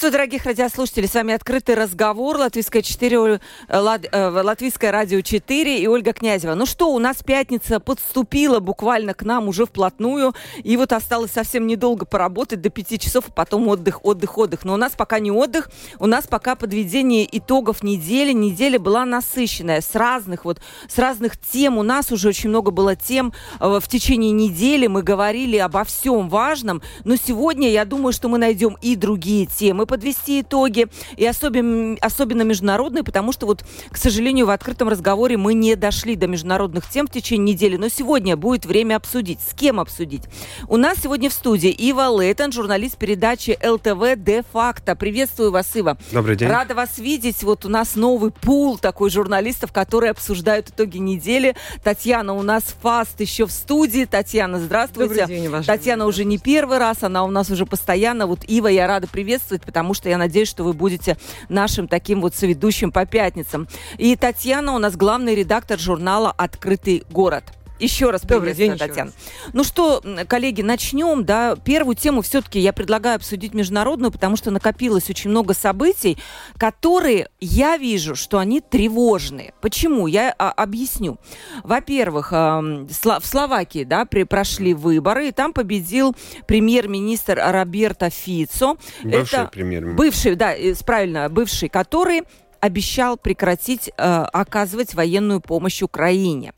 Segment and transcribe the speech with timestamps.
[0.00, 1.08] Приветствую, дорогих радиослушателей.
[1.08, 2.38] С вами открытый разговор.
[2.38, 6.54] Латвийская 4, э, Лат, э, Латвийское радио 4 и Ольга Князева.
[6.54, 10.34] Ну что, у нас пятница подступила буквально к нам уже вплотную.
[10.64, 14.64] И вот осталось совсем недолго поработать, до 5 часов, а потом отдых, отдых, отдых.
[14.64, 15.68] Но у нас пока не отдых,
[15.98, 18.32] у нас пока подведение итогов недели.
[18.32, 21.76] Неделя была насыщенная с разных вот, с разных тем.
[21.76, 24.86] У нас уже очень много было тем э, в течение недели.
[24.86, 26.80] Мы говорили обо всем важном.
[27.04, 30.86] Но сегодня я думаю, что мы найдем и другие темы темы, подвести итоги,
[31.16, 36.14] и особенно, особенно международные, потому что вот, к сожалению, в открытом разговоре мы не дошли
[36.14, 39.40] до международных тем в течение недели, но сегодня будет время обсудить.
[39.40, 40.22] С кем обсудить?
[40.68, 44.94] У нас сегодня в студии Ива Лейтон, журналист передачи ЛТВ «Де-факто».
[44.94, 45.98] Приветствую вас, Ива.
[46.12, 46.48] Добрый день.
[46.48, 47.42] Рада вас видеть.
[47.42, 51.56] Вот у нас новый пул такой журналистов, которые обсуждают итоги недели.
[51.82, 54.04] Татьяна у нас фаст еще в студии.
[54.04, 55.22] Татьяна, здравствуйте.
[55.22, 55.66] Добрый день, уважаемый.
[55.66, 58.28] Татьяна уже не первый раз, она у нас уже постоянно.
[58.28, 61.16] Вот Ива, я рада приветствовать приветствовать, потому что я надеюсь, что вы будете
[61.48, 63.66] нашим таким вот соведущим по пятницам.
[63.96, 67.44] И Татьяна у нас главный редактор журнала «Открытый город».
[67.80, 69.12] Еще раз Добрый день, Татьяна.
[69.54, 71.24] Ну что, коллеги, начнем.
[71.24, 76.18] Да, первую тему все-таки я предлагаю обсудить международную, потому что накопилось очень много событий,
[76.58, 79.54] которые я вижу, что они тревожные.
[79.60, 80.06] Почему?
[80.06, 81.18] Я а, объясню.
[81.64, 86.14] Во-первых, э, в Словакии да, при, прошли выборы, и там победил
[86.46, 88.76] премьер-министр Роберто Фицо.
[89.02, 89.96] Бывший Это премьер-министр.
[89.96, 92.22] Бывший, да, правильно, бывший, который
[92.60, 96.52] обещал прекратить э, оказывать военную помощь Украине.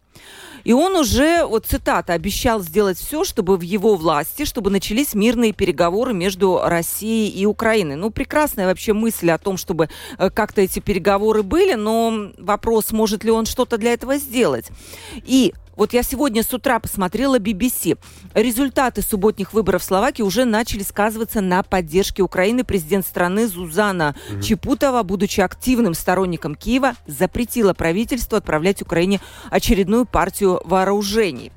[0.64, 5.52] И он уже, вот цитата, обещал сделать все, чтобы в его власти, чтобы начались мирные
[5.52, 7.96] переговоры между Россией и Украиной.
[7.96, 9.88] Ну, прекрасная вообще мысль о том, чтобы
[10.18, 14.70] э, как-то эти переговоры были, но вопрос, может ли он что-то для этого сделать.
[15.24, 17.98] И вот я сегодня с утра посмотрела BBC.
[18.34, 22.64] Результаты субботних выборов в Словакии уже начали сказываться на поддержке Украины.
[22.64, 30.60] Президент страны Зузана mm Чепутова, будучи активным сторонником Киева, запретила правительству отправлять Украине очередную партию
[30.64, 31.52] вооружений.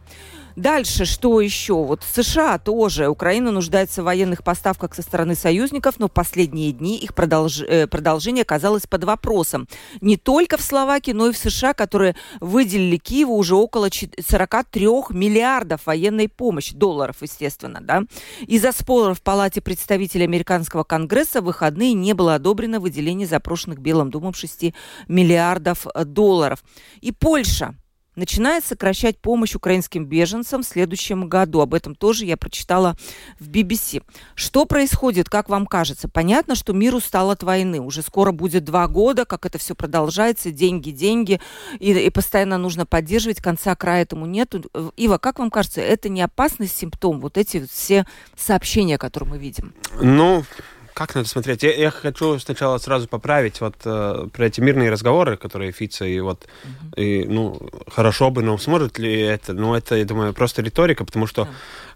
[0.56, 1.74] Дальше, что еще?
[1.74, 3.10] Вот США тоже.
[3.10, 7.62] Украина нуждается в военных поставках со стороны союзников, но в последние дни их продолж...
[7.62, 9.68] Э, продолжение оказалось под вопросом.
[10.00, 15.86] Не только в Словакии, но и в США, которые выделили Киеву уже около 43 миллиардов
[15.86, 18.04] военной помощи, долларов, естественно, да.
[18.48, 24.10] Из-за спора в Палате представителей Американского Конгресса в выходные не было одобрено выделение запрошенных Белым
[24.10, 24.74] домом 6
[25.08, 26.64] миллиардов долларов.
[27.02, 27.76] И Польша
[28.16, 31.62] начинает сокращать помощь украинским беженцам в следующем году.
[31.62, 32.96] Об этом тоже я прочитала
[33.40, 34.04] в BBC.
[34.36, 36.08] Что происходит, как вам кажется?
[36.08, 37.80] Понятно, что мир устал от войны.
[37.80, 40.52] Уже скоро будет два года, как это все продолжается.
[40.52, 41.40] Деньги, деньги.
[41.80, 43.42] И, и постоянно нужно поддерживать.
[43.42, 44.56] Конца края этому нет.
[44.98, 47.20] Ива, как вам кажется, это не опасный симптом?
[47.20, 48.06] Вот эти все
[48.36, 49.74] сообщения, которые мы видим.
[50.02, 50.44] Ну,
[50.96, 51.62] как надо смотреть?
[51.64, 56.22] Я, я хочу сначала сразу поправить вот э, про эти мирные разговоры, которые Фица и
[56.22, 57.04] вот, mm-hmm.
[57.04, 59.54] и, ну, хорошо бы, но сможет ли это?
[59.54, 61.48] Ну, это, я думаю, просто риторика, потому что.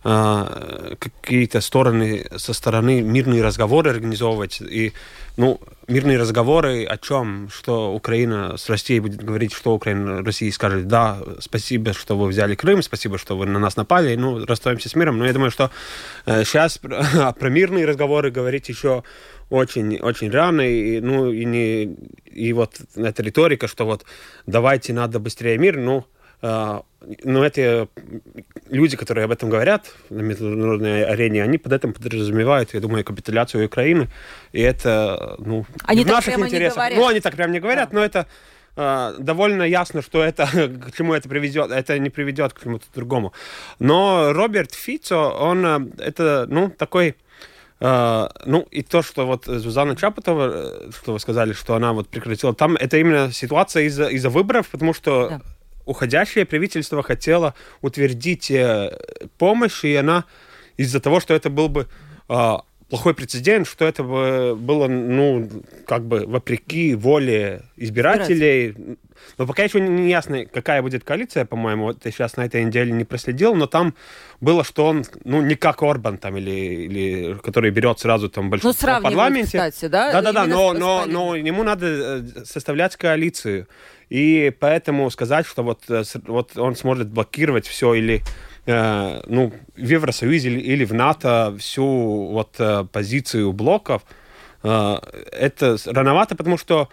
[0.04, 4.62] Э, какие-то стороны со стороны мирные разговоры организовывать.
[4.62, 4.94] И
[5.38, 7.50] ну, мирные разговоры о чем?
[7.50, 12.56] Что Украина с Россией будет говорить, что Украина России скажет, да, спасибо, что вы взяли
[12.56, 15.18] Крым, спасибо, что вы на нас напали, ну, расстаемся с миром.
[15.18, 15.72] Но я думаю, что
[16.26, 19.04] э, сейчас про, про мирные разговоры говорить еще
[19.50, 21.96] очень, очень рано, и, ну, и, не,
[22.26, 24.06] и вот эта риторика, что вот
[24.46, 26.06] давайте надо быстрее мир, ну,
[26.42, 27.88] но эти
[28.70, 33.66] люди, которые об этом говорят на международной арене, они под этим подразумевают, я думаю, капитуляцию
[33.66, 34.10] Украины.
[34.52, 36.92] И это, ну, они в наших интересах.
[36.96, 37.98] Ну, они так прям не говорят, да.
[37.98, 38.28] но это
[38.76, 40.48] э, довольно ясно, что это
[40.92, 41.72] к чему это приведет.
[41.72, 43.34] Это не приведет к чему-то другому.
[43.80, 47.16] Но Роберт Фицо, он э, это, ну, такой
[47.82, 52.10] Uh, ну, и то, что вот Зузана Чапотова, э, что вы сказали, что она вот
[52.10, 55.42] прекратила, там это именно ситуация из-за из выборов, потому что да
[55.90, 58.96] уходящее правительство хотело утвердить э,
[59.40, 60.26] помощь, и она
[60.78, 61.88] из-за того, что это был бы
[62.30, 62.58] э,
[62.90, 65.50] плохой прецедент, что это было, ну,
[65.86, 68.98] как бы вопреки воле избирателей.
[69.38, 72.92] Но пока еще не ясно, какая будет коалиция, по-моему, вот я сейчас на этой неделе
[72.92, 73.94] не проследил, но там
[74.42, 78.90] было, что он, ну, не как Орбан там, или, или который берет сразу там большинство
[78.90, 79.46] ну, в парламенте.
[79.46, 80.12] кстати, да?
[80.12, 83.68] Да-да-да, но, но, но ему надо э, составлять коалицию.
[84.10, 88.24] И поэтому сказать, что вот, э, вот он сможет блокировать все или
[88.70, 91.86] э, ну, в Евросоюзе или, в НАТО всю
[92.32, 94.04] вот э, позицию блоков,
[94.64, 94.98] э,
[95.32, 96.90] это рановато, потому что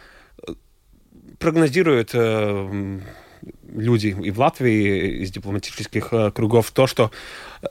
[1.38, 3.00] прогнозируют э,
[3.72, 7.10] люди и в Латвии из дипломатических э, кругов то, что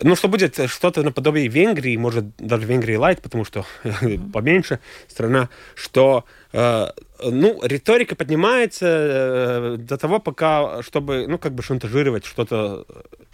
[0.01, 3.65] ну что будет что-то наподобие Венгрии, может даже Венгрии лайт, потому что
[4.33, 6.88] поменьше страна, что э,
[7.23, 12.85] ну риторика поднимается э, до того, пока чтобы ну как бы шантажировать что-то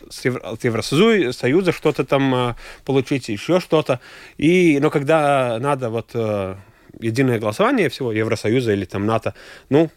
[0.09, 2.55] с, Евросоюза, что-то там
[2.85, 3.99] получить, еще что-то.
[4.37, 6.15] И но когда надо вот
[6.99, 9.33] единое голосование всего Евросоюза или там НАТО,
[9.69, 9.89] ну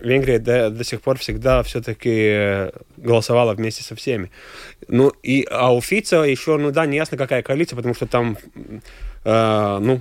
[0.00, 4.30] Венгрия до, до сих пор всегда все-таки голосовала вместе со всеми.
[4.88, 8.38] Ну, и, а у Фица еще, ну да, не ясно, какая коалиция, потому что там,
[9.24, 10.00] э, ну,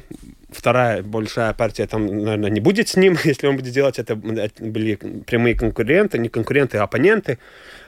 [0.49, 4.95] вторая большая партия там, наверное, не будет с ним, если он будет делать это, были
[4.95, 7.37] прямые конкуренты, не конкуренты, а оппоненты, э,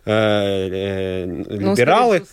[0.07, 2.23] э, ну, либералы.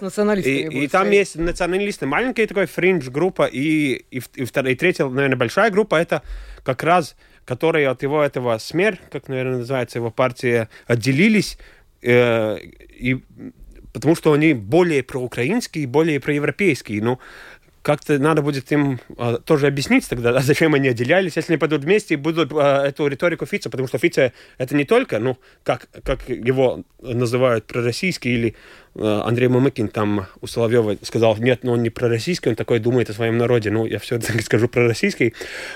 [0.51, 5.37] И, и там есть националисты, маленькая такая фриндж-группа, и, и, и, вторая, и третья, наверное,
[5.37, 6.23] большая группа, это
[6.63, 11.59] как раз которые от его этого СМЕР, как, наверное, называется его партия, отделились,
[12.03, 13.23] э, и,
[13.93, 17.03] потому что они более проукраинские, более проевропейские.
[17.03, 17.19] Ну,
[17.85, 22.15] как-то надо будет им а, тоже объяснить тогда, зачем они отделялись, если они пойдут вместе
[22.15, 26.27] и будут а, эту риторику Фица, потому что Фица это не только, ну, как, как
[26.31, 28.57] его называют пророссийский, или
[28.95, 32.79] а, Андрей Мамыкин там у Соловьева сказал, нет, но ну, он не пророссийский, он такой
[32.79, 35.35] думает о своем народе, ну, я все-таки скажу пророссийский.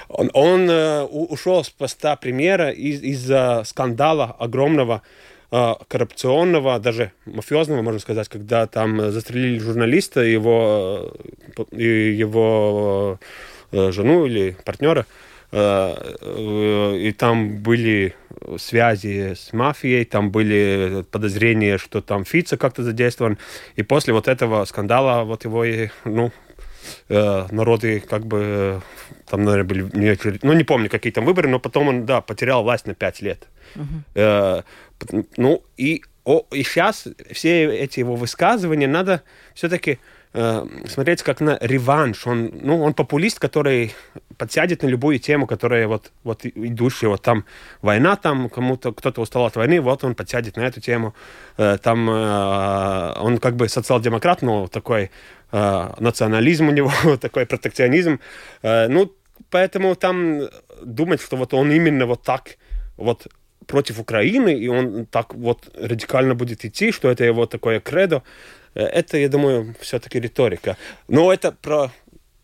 [0.09, 7.83] Он, он а, ушел с поста премьера из- из-за скандала огромного, а, коррупционного, даже мафиозного,
[7.83, 11.13] можно сказать, когда там застрелили журналиста, его,
[11.73, 13.19] э, его
[13.73, 15.07] э, жену или партнера,
[15.53, 18.15] э, и там были
[18.59, 23.39] связи с мафией, там были подозрения, что там Фица как-то задействован,
[23.77, 25.65] и после вот этого скандала вот его,
[26.05, 26.31] ну,
[27.09, 28.81] народы как бы
[29.29, 32.87] там, наверное, были, ну, не помню, какие там выборы, но потом он, да, потерял власть
[32.87, 33.47] на пять лет.
[33.75, 34.65] Uh-huh.
[35.37, 39.23] Ну, и, о, и сейчас все эти его высказывания надо
[39.55, 39.99] все-таки
[40.35, 42.27] э, смотреть как на реванш.
[42.27, 43.95] Он, ну, он популист, который
[44.37, 47.45] подсядет на любую тему, которая вот, вот идущая, вот там
[47.83, 51.15] война, там кому-то, кто-то устал от войны, вот он подсядет на эту тему.
[51.57, 55.11] Э, там э, он как бы социал-демократ, но такой
[55.51, 58.21] национализм у него, такой протекционизм.
[58.63, 59.15] Ну,
[59.49, 60.43] поэтому там
[60.83, 62.59] думать, что вот он именно вот так
[62.99, 63.29] вот
[63.67, 68.23] против Украины, и он так вот радикально будет идти, что это его такое кредо,
[68.75, 70.77] э, это, я думаю, все-таки риторика.
[71.09, 71.91] Но это про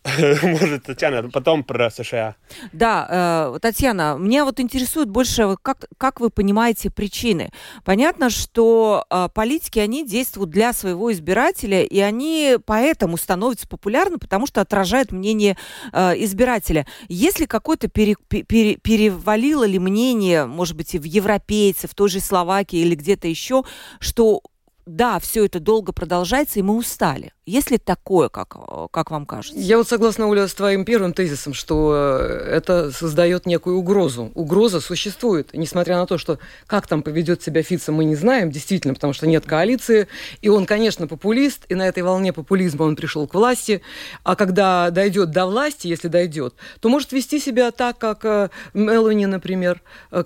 [0.43, 2.35] Может, Татьяна, потом про США.
[2.71, 7.51] Да, э, Татьяна, меня вот интересует больше, как, как вы понимаете причины.
[7.83, 14.45] Понятно, что э, политики, они действуют для своего избирателя, и они поэтому становятся популярны, потому
[14.45, 15.57] что отражают мнение
[15.91, 16.85] э, избирателя.
[17.07, 22.19] Если какое-то пере, пере, перевалило ли мнение, может быть, и в европейцев, в той же
[22.19, 23.63] Словакии или где-то еще,
[23.99, 24.41] что
[24.85, 27.34] да, все это долго продолжается, и мы устали.
[27.45, 28.57] Есть ли такое, как,
[28.89, 29.59] как вам кажется?
[29.59, 34.31] Я вот согласна, Оля, с твоим первым тезисом, что э, это создает некую угрозу.
[34.33, 38.95] Угроза существует, несмотря на то, что как там поведет себя Фица, мы не знаем, действительно,
[38.95, 40.07] потому что нет коалиции.
[40.41, 43.83] И он, конечно, популист, и на этой волне популизма он пришел к власти.
[44.23, 49.27] А когда дойдет до власти, если дойдет, то может вести себя так, как э, Мелони,
[49.27, 50.23] например, э,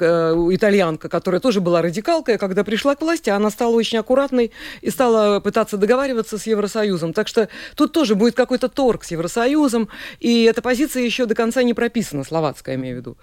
[0.52, 4.90] итальянка, которая тоже была радикалкой, а когда пришла к власти, она стала очень аккуратной и
[4.90, 7.14] стала пытаться договариваться с Евросоюзом Евросоюзом.
[7.14, 9.90] Так что тут тоже будет какой-то торг с Евросоюзом,
[10.20, 13.18] и эта позиция еще до конца не прописана, словацкая, имею в виду.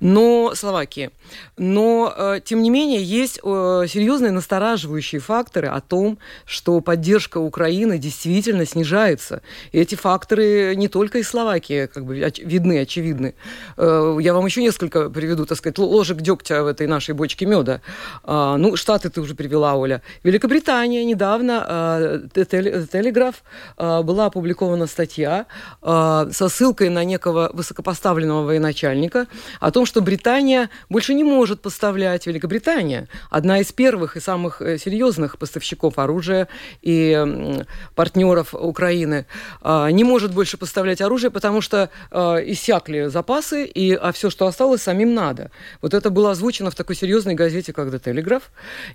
[0.00, 1.10] Но Словакия.
[1.56, 7.98] Но, э, тем не менее, есть э, серьезные настораживающие факторы о том, что поддержка Украины
[7.98, 9.42] действительно снижается.
[9.72, 13.34] И эти факторы не только из Словакии как бы видны, очевидны.
[13.76, 17.80] Э, я вам еще несколько приведу, так сказать, ложек дегтя в этой нашей бочке меда.
[18.24, 20.02] А, ну, Штаты ты уже привела, Оля.
[20.24, 25.46] Великобритания недавно, Телеграф «Телеграф» была опубликована статья
[25.82, 29.26] со ссылкой на некого высокопоставленного военачальника
[29.60, 34.78] о том, что Британия больше не может поставлять, Великобритания, одна из первых и самых э,
[34.78, 36.48] серьезных поставщиков оружия
[36.82, 39.26] и партнеров Украины,
[39.64, 45.14] не может больше поставлять оружие, потому что иссякли запасы, и, а все, что осталось, самим
[45.14, 45.50] надо.
[45.82, 48.42] Вот это было озвучено в такой серьезной газете, как «The Telegraph».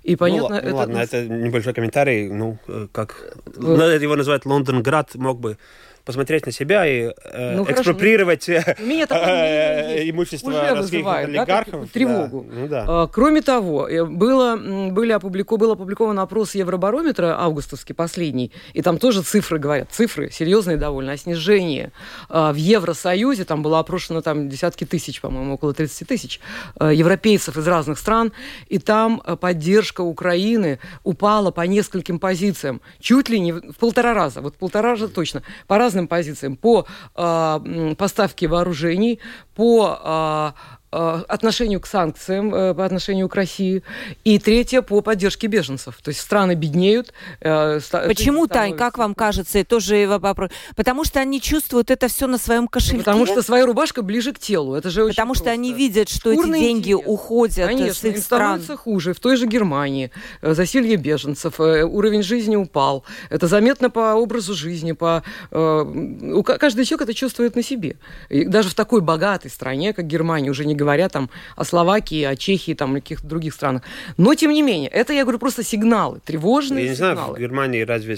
[0.02, 0.74] И ну, понятно, ну, это...
[0.74, 2.28] Ладно, это небольшой комментарий.
[2.28, 3.36] Ну, э, как...
[3.56, 5.58] Ну, его называют Лондонград, мог бы
[6.06, 11.90] посмотреть на себя и э, ну, экспроприировать э, э, имущество вызывает, олигархов.
[11.90, 12.46] Тревогу.
[12.48, 12.68] Ну.
[12.70, 18.98] А, кроме того, э, было, были опублику, был опубликован опрос Евробарометра, августовский, последний, и там
[18.98, 21.90] тоже цифры говорят, цифры серьезные довольно, о снижении
[22.28, 26.40] в Евросоюзе, там было опрошено там десятки тысяч, по-моему, около 30 тысяч
[26.78, 28.32] европейцев из разных стран,
[28.68, 34.54] и там поддержка Украины упала по нескольким позициям, чуть ли не в полтора раза, вот
[34.56, 36.56] полтора раза точно, по разным разным позициям.
[36.56, 39.18] По э, поставке вооружений,
[39.54, 40.52] по Э,
[40.90, 43.82] отношению к санкциям э, по отношению к России.
[44.24, 45.98] И третье по поддержке беженцев.
[46.02, 47.12] То есть страны беднеют.
[47.40, 50.50] Э, Почему, Тань, как вам кажется, тоже вопрос?
[50.76, 52.98] Потому что они чувствуют это все на своем кошельке.
[52.98, 54.74] Потому что своя рубашка ближе к телу.
[54.74, 57.06] Это же Потому что они видят, что Шкурные эти деньги интерес.
[57.06, 58.60] уходят Конечно, с их стран.
[58.60, 59.12] становится хуже.
[59.12, 63.04] В той же Германии засилье беженцев, уровень жизни упал.
[63.28, 65.22] Это заметно по образу жизни, по...
[65.50, 67.96] Каждый человек это чувствует на себе.
[68.28, 72.36] И даже в такой богатой стране, как Германия, уже не говоря там о Словакии, о
[72.36, 73.82] Чехии, там, каких-то других странах.
[74.16, 77.14] Но, тем не менее, это, я говорю, просто сигналы, тревожные Я не сигналы.
[77.14, 78.16] знаю, в Германии разве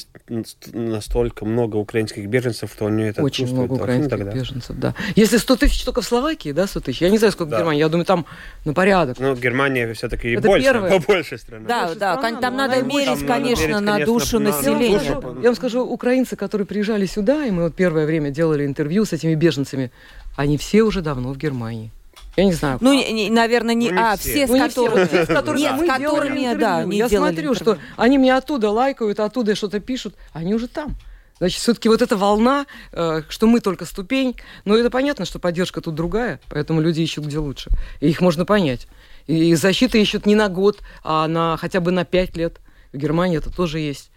[0.73, 4.33] настолько много украинских беженцев, что они это Очень много украинских тогда.
[4.33, 4.95] беженцев, да.
[5.17, 7.03] Если 100 тысяч только в Словакии, да, 100 тысяч?
[7.03, 7.57] Я не знаю, сколько да.
[7.57, 8.27] в Германии, я думаю, там
[8.65, 9.19] на порядок.
[9.19, 10.91] Ну, Германия все-таки это больше, первое.
[10.91, 11.67] побольше страна.
[11.69, 14.88] Да, больше да, страна, там надо мерить, конечно, мерить, на душу на, населения.
[14.88, 18.31] Я вам, скажу, я вам скажу, украинцы, которые приезжали сюда, и мы вот первое время
[18.31, 19.91] делали интервью с этими беженцами,
[20.37, 21.91] они все уже давно в Германии.
[22.38, 22.78] Я не знаю.
[22.80, 25.61] Ну, не, наверное, не, ну, не а, все, все с ну, которыми, все, с которыми,
[25.61, 27.54] нет, с которыми, да, не Я смотрю, интервью.
[27.54, 30.95] что они мне оттуда лайкают, оттуда что-то пишут, они уже там.
[31.38, 35.80] Значит, все-таки вот эта волна, э, что мы только ступень, но это понятно, что поддержка
[35.80, 37.71] тут другая, поэтому люди ищут где лучше.
[37.99, 38.87] И их можно понять.
[39.26, 42.61] И защиты ищут не на год, а на хотя бы на пять лет.
[42.92, 44.12] В Германии это тоже есть.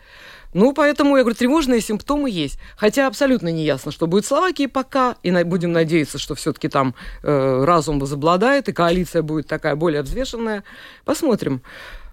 [0.54, 2.60] Ну, поэтому, я говорю, тревожные симптомы есть.
[2.76, 5.16] Хотя абсолютно не ясно, что будет в Словакии пока.
[5.24, 10.64] И будем надеяться, что все-таки там э, разум возобладает, и коалиция будет такая более взвешенная.
[11.06, 11.62] Посмотрим.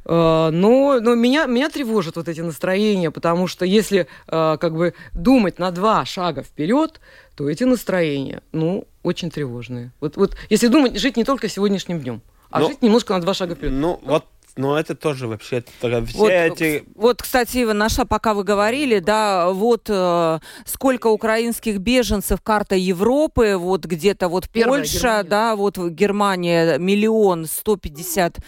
[0.04, 4.95] Э, но, но меня, меня тревожат вот эти настроения, потому что если э, как бы
[5.12, 7.00] думать на два шага вперед,
[7.37, 9.92] то эти настроения, ну, очень тревожные.
[10.00, 13.35] Вот, вот если думать, жить не только сегодняшним днем, а но, жить немножко на два
[13.35, 13.73] шага вперед.
[13.75, 14.25] Ну, вот
[14.56, 16.84] но это тоже вообще все вот, эти...
[16.94, 23.56] Вот, кстати, Ива, наша, пока вы говорили, да, вот э, сколько украинских беженцев, карта Европы,
[23.56, 25.28] вот где-то вот Первая Польша, Германия.
[25.28, 28.38] да, вот Германия миллион сто пятьдесят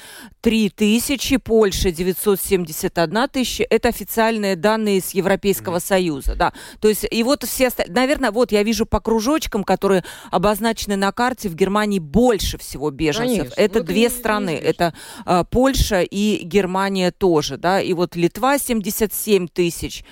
[0.40, 5.86] три тысячи, Польша 971 тысяча, это официальные данные с Европейского mm-hmm.
[5.86, 6.52] Союза, да.
[6.80, 11.48] То есть, и вот все, наверное, вот я вижу по кружочкам, которые обозначены на карте,
[11.48, 13.38] в Германии больше всего беженцев.
[13.38, 13.60] Конечно.
[13.60, 14.94] Это вот две страны, это
[15.26, 20.04] э, Польша и Германия тоже, да, и вот Литва 77 тысяч,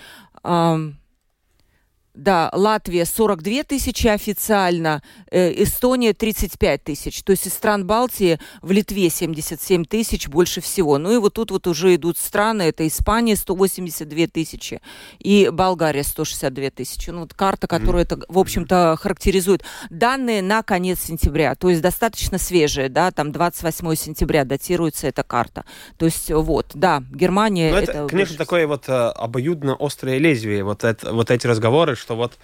[2.19, 7.23] да, Латвия 42 тысячи официально, э, Эстония 35 тысяч.
[7.23, 10.99] То есть из стран Балтии в Литве 77 тысяч больше всего.
[10.99, 14.81] Ну и вот тут вот уже идут страны, это Испания 182 тысячи
[15.21, 17.11] и Болгария 162 тысячи.
[17.11, 19.63] Ну вот карта, которая это, в общем-то, характеризует.
[19.91, 25.65] Данные на конец сентября, то есть достаточно свежие, да, там 28 сентября датируется эта карта.
[25.97, 27.71] То есть вот, да, Германия...
[27.71, 31.95] Но это, это конечно, такое вот э, обоюдно острое лезвие, вот, это, вот эти разговоры,
[31.95, 32.39] что вот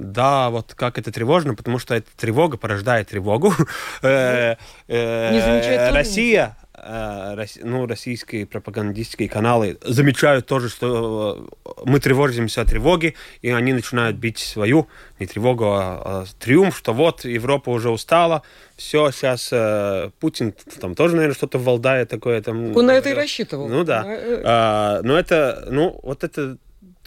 [0.00, 3.52] да, вот как это тревожно, потому что эта тревога порождает тревогу.
[4.02, 4.56] Э,
[4.88, 11.48] э, Россия, э, ну, российские пропагандистские каналы замечают тоже, что
[11.84, 16.94] мы тревожимся о тревоге, и они начинают бить свою, не тревогу, а, а триумф, что
[16.94, 18.42] вот Европа уже устала,
[18.76, 22.74] все, сейчас э, Путин там тоже, наверное, что-то в Валдае такое там.
[22.76, 23.68] Он на это и рассчитывал.
[23.68, 24.04] Ну да.
[24.44, 26.56] А, но это, ну, вот это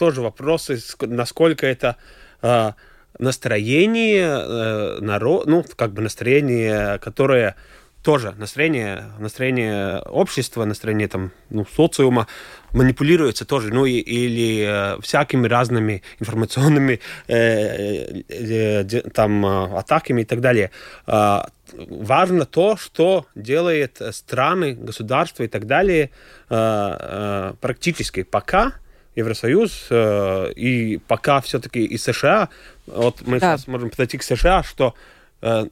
[0.03, 1.95] тоже вопросы, насколько это
[2.41, 2.74] э,
[3.19, 7.55] настроение э, народ, ну, как бы настроение, которое
[8.03, 12.27] тоже настроение, настроение общества, настроение там, ну, социума
[12.74, 20.24] манипулируется тоже, ну, и, или э, всякими разными информационными э, э, э, там э, атаками
[20.24, 20.69] и так далее.
[21.07, 26.10] Э, важно то, что делает страны, государства и так далее
[26.50, 28.74] э, э, практически пока
[29.15, 32.50] Евросоюз, э, и пока все-таки и США,
[32.88, 33.58] вот мы да.
[33.58, 34.96] сейчас можем подойти к США, что
[35.41, 35.67] э,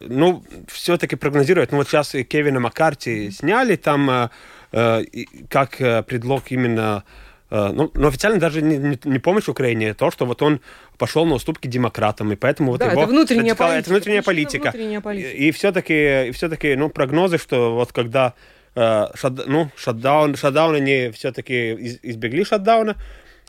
[0.00, 4.30] ну, все-таки прогнозируют, ну, вот сейчас и Кевина Маккарти сняли там
[4.72, 5.04] э,
[5.48, 7.04] как предлог именно
[7.50, 10.60] ну, но официально даже не, не, не помощь Украине, а то, что вот он
[10.98, 13.02] пошел на уступки демократам, и поэтому вот да, его...
[13.02, 13.78] это внутренняя политика.
[13.78, 14.62] Это внутренняя политика.
[14.62, 15.30] Внутренняя политика.
[15.30, 18.34] И, и все-таки, и все-таки, ну, прогнозы, что вот когда
[18.74, 22.96] шат, ну, шатдаун, шатдаун они все-таки из, избегли шатдауна,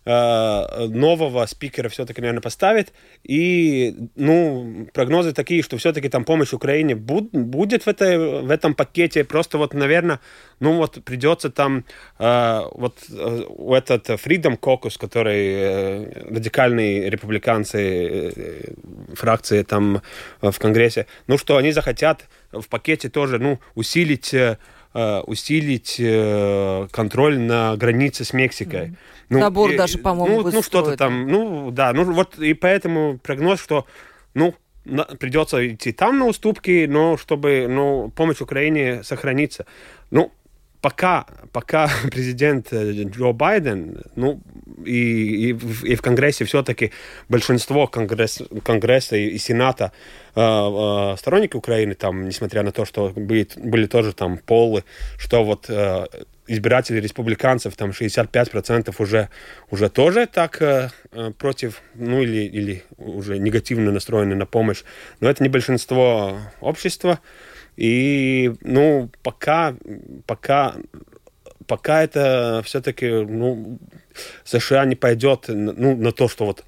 [0.07, 2.93] Э, нового спикера все-таки, наверное, поставит.
[3.23, 8.75] И, ну, прогнозы такие, что все-таки там помощь Украине буд, будет в, этой, в этом
[8.75, 9.23] пакете.
[9.23, 10.19] Просто вот, наверное,
[10.59, 11.85] ну вот придется там
[12.19, 18.73] э, вот э, этот Freedom Caucus, который э, радикальные республиканцы э,
[19.15, 20.03] фракции там
[20.41, 24.57] э, в Конгрессе, ну что они захотят в пакете тоже, ну, усилить э,
[25.25, 28.87] усилить э, контроль на границе с Мексикой.
[28.87, 28.95] Mm-hmm.
[29.29, 33.17] Ну, Забор и, даже, по-моему, Ну, ну что-то там, ну, да, ну вот и поэтому
[33.17, 33.85] прогноз, что,
[34.33, 34.53] ну,
[34.85, 39.65] на, придется идти там на уступки, но чтобы, ну, помощь Украине сохранится.
[40.11, 40.31] Ну,
[40.85, 44.39] пока, пока президент э, Джо Байден, ну,
[44.85, 45.57] и, и,
[45.91, 46.91] и в Конгрессе все-таки
[47.27, 49.91] большинство Конгресс, Конгресса и, и Сената
[50.35, 54.83] э, э, сторонники Украины, там, несмотря на то, что были, были тоже там полы,
[55.17, 56.05] что вот э,
[56.47, 59.29] избиратели республиканцев, там 65% уже,
[59.71, 64.83] уже тоже так э, э, против, ну или, или уже негативно настроены на помощь.
[65.19, 67.19] Но это не большинство общества.
[67.77, 69.75] И, ну, пока,
[70.25, 70.75] пока,
[71.67, 73.79] пока это все-таки, ну,
[74.43, 76.63] США не пойдет ну, на то, что вот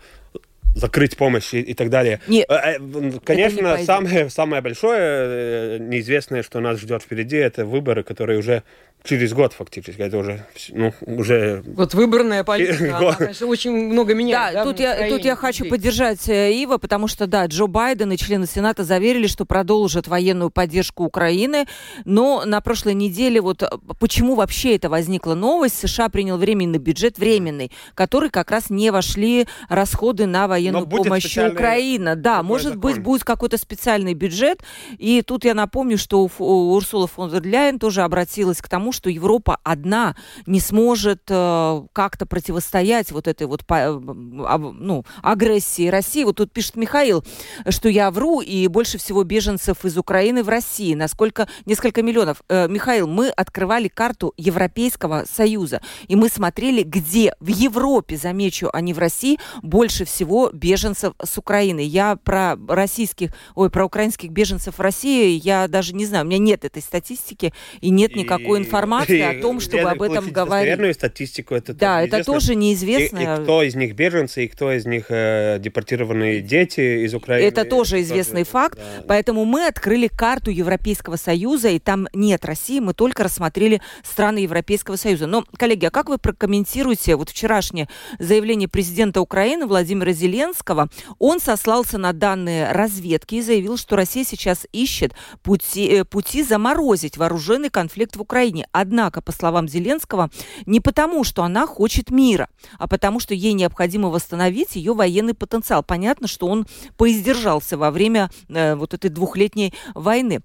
[0.75, 2.19] закрыть помощь и, и так далее.
[2.27, 2.77] Нет, э,
[3.23, 8.63] Конечно, не самое, самое большое неизвестное, что нас ждет впереди, это выборы, которые уже
[9.03, 10.01] через год фактически.
[10.01, 11.63] Это уже, ну, уже...
[11.65, 14.53] Вот выборная политика, она, конечно, очень много меняет.
[14.53, 18.11] Да, да тут, я, тут я хочу поддержать э, Ива, потому что, да, Джо Байден
[18.11, 21.67] и члены Сената заверили, что продолжат военную поддержку Украины,
[22.05, 27.17] но на прошлой неделе вот э, почему вообще это возникла новость, США принял временный бюджет,
[27.17, 32.15] временный, который как раз не вошли расходы на военную помощь Украины.
[32.15, 32.81] Да, может закон.
[32.81, 34.61] быть, будет какой-то специальный бюджет,
[34.97, 39.59] и тут я напомню, что Урсула фон дер Ляйен тоже обратилась к тому, что Европа
[39.63, 40.15] одна
[40.45, 46.23] не сможет э, как-то противостоять вот этой вот э, ну, агрессии России.
[46.23, 47.23] Вот тут пишет Михаил,
[47.69, 50.93] что я вру, и больше всего беженцев из Украины в России.
[50.93, 51.47] Насколько?
[51.65, 52.41] Несколько миллионов.
[52.49, 58.81] Э, Михаил, мы открывали карту Европейского Союза, и мы смотрели, где в Европе, замечу, а
[58.81, 61.81] не в России, больше всего беженцев с Украины.
[61.81, 66.39] Я про российских, ой, про украинских беженцев в России, я даже не знаю, у меня
[66.39, 70.69] нет этой статистики и нет никакой информации информация о том, чтобы об этом говорить.
[70.69, 73.17] Верную статистику это Да, это тоже неизвестно.
[73.19, 77.47] И, и кто из них беженцы, и кто из них э, депортированные дети из Украины.
[77.47, 78.79] Это тоже известный тоже, факт.
[78.79, 79.03] Да.
[79.07, 84.95] Поэтому мы открыли карту Европейского Союза, и там нет России, мы только рассмотрели страны Европейского
[84.95, 85.27] Союза.
[85.27, 87.87] Но, коллеги, а как вы прокомментируете вот вчерашнее
[88.19, 90.89] заявление президента Украины Владимира Зеленского?
[91.19, 95.13] Он сослался на данные разведки и заявил, что Россия сейчас ищет
[95.43, 98.66] пути, э, пути заморозить вооруженный конфликт в Украине.
[98.71, 100.29] Однако, по словам Зеленского,
[100.65, 105.83] не потому, что она хочет мира, а потому, что ей необходимо восстановить ее военный потенциал.
[105.83, 106.65] Понятно, что он
[106.97, 110.41] поиздержался во время э, вот этой двухлетней войны.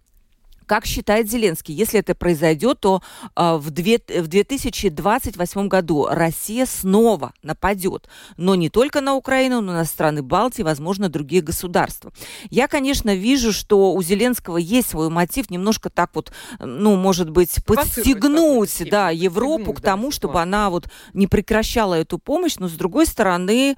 [0.72, 3.02] Как считает Зеленский, если это произойдет, то
[3.36, 8.08] э, в, две, в 2028 году Россия снова нападет.
[8.38, 12.10] Но не только на Украину, но и на страны Балтии, возможно, другие государства.
[12.48, 17.62] Я, конечно, вижу, что у Зеленского есть свой мотив немножко так вот, ну, может быть,
[17.66, 22.56] подстегнуть да, Европу к тому, чтобы она вот не прекращала эту помощь.
[22.56, 23.76] Но, с другой стороны,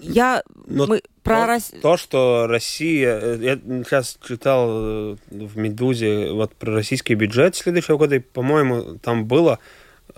[0.00, 1.72] я Но мы про Рос...
[1.82, 7.96] то, что Россия, э, я сейчас читал э, в Медузе вот про российский бюджет следующего
[7.96, 9.58] года, и, по-моему, там было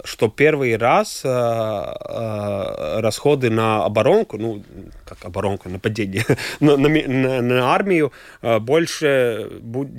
[0.05, 4.62] что первый раз э, э, расходы на оборонку, ну,
[5.05, 6.25] как оборонку, нападение,
[6.61, 9.51] на, на, на, на армию э, больше,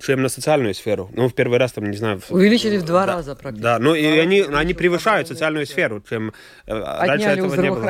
[0.05, 1.09] чем на социальную сферу.
[1.13, 2.21] Ну, в первый раз, там, не знаю...
[2.29, 3.63] Увеличили в два да, раза практически.
[3.63, 6.31] Да, ну, и они, они превышают социальную сферу, чем
[6.67, 7.81] э, раньше этого не было.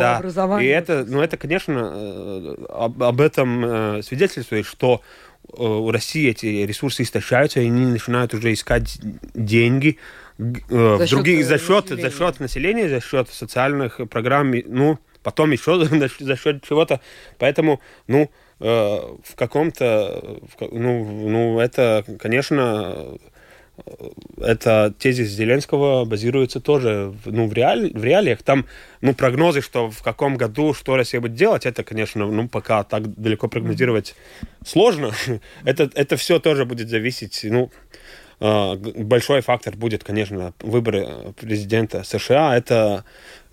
[0.00, 0.14] Да.
[0.14, 0.66] у образования.
[0.66, 5.00] И это, ну, это, конечно, э, об, об этом э, свидетельствует, что
[5.56, 8.98] у России эти ресурсы истощаются, и они начинают уже искать
[9.34, 9.98] деньги,
[10.38, 12.02] Э, за других счет, за счет населения.
[12.02, 15.84] за счет населения, за счет социальных программ, ну потом еще
[16.18, 17.00] за счет чего-то,
[17.38, 20.40] поэтому ну э, в каком-то
[20.72, 23.16] ну ну это конечно
[24.40, 28.42] это тезис Зеленского базируется тоже ну, в, реаль, в реалиях.
[28.42, 28.66] Там
[29.00, 33.12] ну, прогнозы, что в каком году что Россия будет делать, это, конечно, ну, пока так
[33.20, 34.14] далеко прогнозировать
[34.64, 35.12] сложно.
[35.64, 37.40] это, это все тоже будет зависеть.
[37.42, 37.70] Ну,
[38.44, 42.56] большой фактор будет, конечно, выборы президента США.
[42.56, 43.04] Это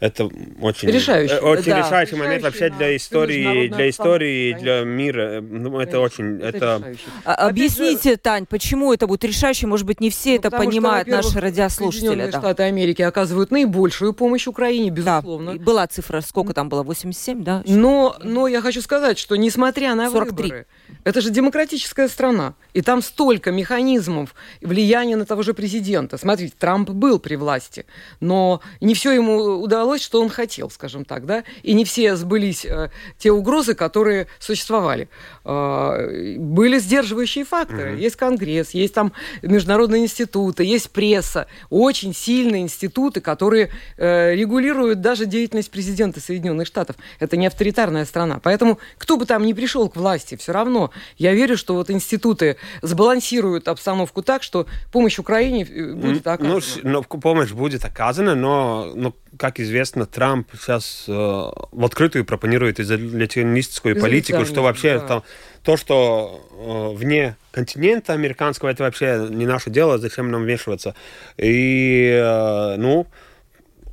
[0.01, 0.27] это
[0.59, 5.41] очень решающий, очень да, решающий момент вообще для истории, для истории, для мира.
[5.41, 6.95] Ну, это очень, это.
[7.23, 9.67] А, объясните, Тань, почему это будет решающий?
[9.67, 12.07] Может быть, не все ну, это понимают, что, наши радиослушатели.
[12.07, 12.39] Соединенные да.
[12.39, 15.53] Штаты Америки оказывают наибольшую помощь Украине, безусловно.
[15.53, 17.61] Да, была цифра, сколько там было, 87, да?
[17.67, 20.43] Но, но я хочу сказать, что несмотря на 43.
[20.43, 20.65] выборы,
[21.03, 26.17] это же демократическая страна, и там столько механизмов влияния на того же президента.
[26.17, 27.85] Смотрите, Трамп был при власти,
[28.19, 32.15] но не все ему удалось удалось, что он хотел, скажем так, да, и не все
[32.15, 35.10] сбылись э, те угрозы, которые существовали.
[35.43, 37.91] Э, были сдерживающие факторы.
[37.91, 37.99] Mm-hmm.
[37.99, 45.25] Есть Конгресс, есть там международные институты, есть пресса, очень сильные институты, которые э, регулируют даже
[45.25, 46.95] деятельность президента Соединенных Штатов.
[47.19, 48.39] Это не авторитарная страна.
[48.41, 52.56] Поэтому кто бы там ни пришел к власти, все равно я верю, что вот институты
[52.82, 56.62] сбалансируют обстановку так, что помощь Украине э, будет ну, оказана.
[56.84, 64.00] Ну, помощь будет оказана, но, но как известно, Трамп сейчас э, в открытую пропонирует изоляционистскую
[64.00, 65.08] политику, что вообще да.
[65.08, 65.24] там,
[65.63, 70.96] то, что э, вне континента американского, это вообще не наше дело, зачем нам вмешиваться.
[71.38, 73.08] И, э, ну,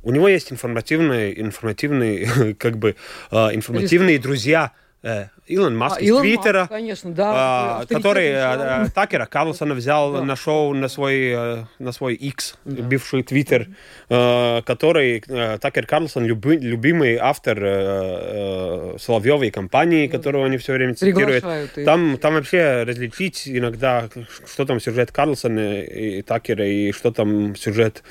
[0.03, 2.95] у него есть информативные, информативные, как бы,
[3.31, 8.87] э, информативные друзья, Илон Маск а, из Илон Твиттера, Маск, конечно, да, а, который а,
[8.93, 10.21] Такера Карлсона взял да.
[10.23, 12.83] на шоу на свой, э, на свой X, да.
[12.83, 13.69] бывший Твиттер,
[14.09, 20.17] а, который Такер Карлсон люби, любимый автор а, Соловьевой компании, да.
[20.17, 21.45] которую они все время цитируют.
[21.85, 24.09] Там, там вообще различить иногда,
[24.51, 28.03] что там сюжет Карлсона и Такера, и что там сюжет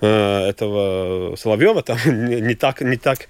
[0.00, 3.26] а, этого Соловьева, там не, не так, не так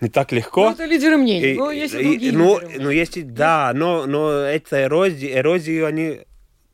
[0.00, 0.66] не так легко.
[0.66, 4.84] Ну, это лидеры мнений, но есть и другие ну, ну, есть, да, но, но это
[4.84, 6.20] эрозия, эрозию они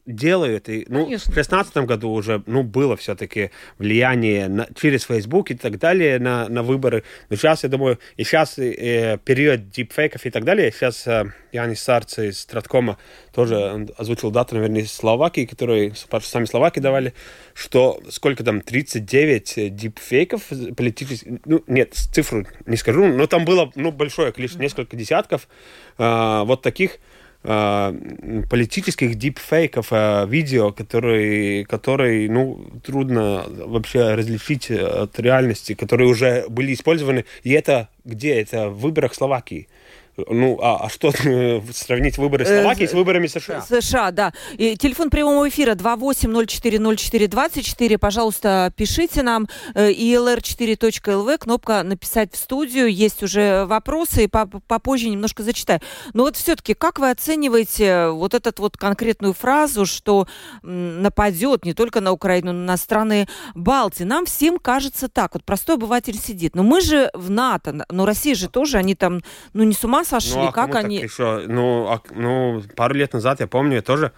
[0.05, 0.69] делают.
[0.69, 5.79] И, ну, в шестнадцатом году уже ну, было все-таки влияние на, через Facebook и так
[5.79, 7.05] далее на, на выборы.
[7.31, 11.83] Но сейчас, я думаю, и сейчас э, период дипфейков и так далее, сейчас э, Янис
[11.83, 12.99] Сарц из Страткома
[13.33, 17.15] тоже озвучил дату, наверное, из Словакии, которые сами словаки давали,
[17.55, 20.43] что сколько там, 39 дипфейков
[20.77, 25.49] политических, ну, нет, цифру не скажу, но там было ну, большое количество, несколько десятков
[25.99, 26.99] э, вот таких
[27.45, 36.47] э, политических дипфейков, э, видео, которые, которые, ну, трудно вообще различить от реальности, которые уже
[36.49, 37.25] были использованы.
[37.43, 38.41] И это где?
[38.41, 39.69] Это в выборах Словакии.
[40.17, 41.11] Ну, а, а что
[41.73, 43.63] сравнить выборы э, Словакии с выборами США?
[43.63, 44.35] США, да.
[44.59, 47.97] И телефон прямого эфира 28040424.
[47.97, 49.49] Пожалуйста, пишите нам.
[49.75, 52.93] ilr4.lv, кнопка «Написать в студию».
[52.93, 55.81] Есть уже вопросы, и попозже немножко зачитаю.
[56.13, 60.29] Но вот все-таки, как вы оцениваете вот эту вот конкретную фразу, что
[60.63, 64.05] нападет не только на Украину, но и на страны Балтии?
[64.05, 65.33] Нам всем кажется так.
[65.33, 66.55] Вот простой обыватель сидит.
[66.55, 69.23] Но мы же в НАТО, но Россия же тоже, они там,
[69.55, 70.35] ну, не с ума сошли?
[70.35, 70.97] Ну, а как они...
[70.97, 71.45] Еще?
[71.49, 74.13] Ну, а, ну, пару лет назад, я помню, я тоже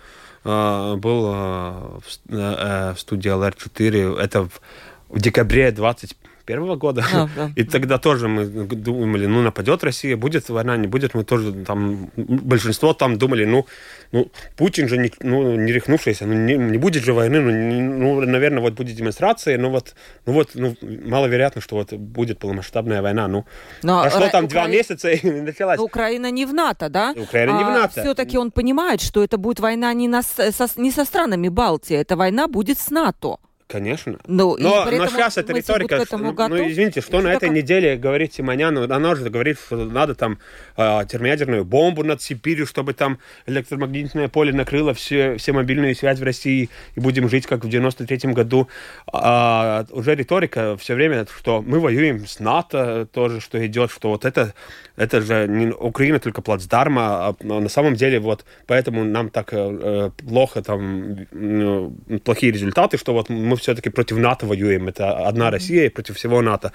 [0.44, 4.18] э, был э, в, э, в студии LR4.
[4.18, 4.60] Это в,
[5.08, 7.04] в декабре 20 первого года.
[7.12, 7.50] А, да.
[7.57, 11.14] И тогда тоже мы думали, ну, нападет Россия, будет война, не будет.
[11.14, 13.66] Мы тоже там, большинство там думали, ну,
[14.12, 17.80] ну Путин же не, ну, не рехнувшийся, ну, не, не будет же войны, ну, не,
[17.80, 19.94] ну, наверное, вот будет демонстрация, ну, вот,
[20.26, 23.28] ну, вот, ну, маловероятно, что вот будет полномасштабная война.
[23.28, 23.44] Ну,
[23.83, 24.54] Но прошло там Укра...
[24.54, 25.78] два месяца и началась.
[25.78, 27.14] Но Украина не в НАТО, да?
[27.16, 28.00] Украина а, не в а НАТО.
[28.00, 32.16] Все-таки он понимает, что это будет война не, на, со, не со странами Балтии, эта
[32.16, 33.38] война будет с НАТО.
[33.66, 34.18] Конечно.
[34.27, 38.77] Ну, но, но сейчас эта риторика, ну, ну, извините, что на этой неделе говорит Симонян,
[38.77, 40.38] она же говорит, что надо там
[40.77, 46.22] э, термоядерную бомбу над Сибирью, чтобы там электромагнитное поле накрыло все, все мобильные связь в
[46.22, 48.68] России, и будем жить как в 93-м году.
[49.11, 54.27] А, уже риторика все время, что мы воюем с НАТО тоже, что идет, что вот
[54.27, 54.53] это,
[54.96, 60.11] это же не Украина только плацдарма, а на самом деле вот поэтому нам так э,
[60.18, 61.90] плохо там, э,
[62.22, 64.88] плохие результаты, что вот мы все-таки против НАТО воюем.
[64.88, 66.72] Это одна Россия против всего НАТО.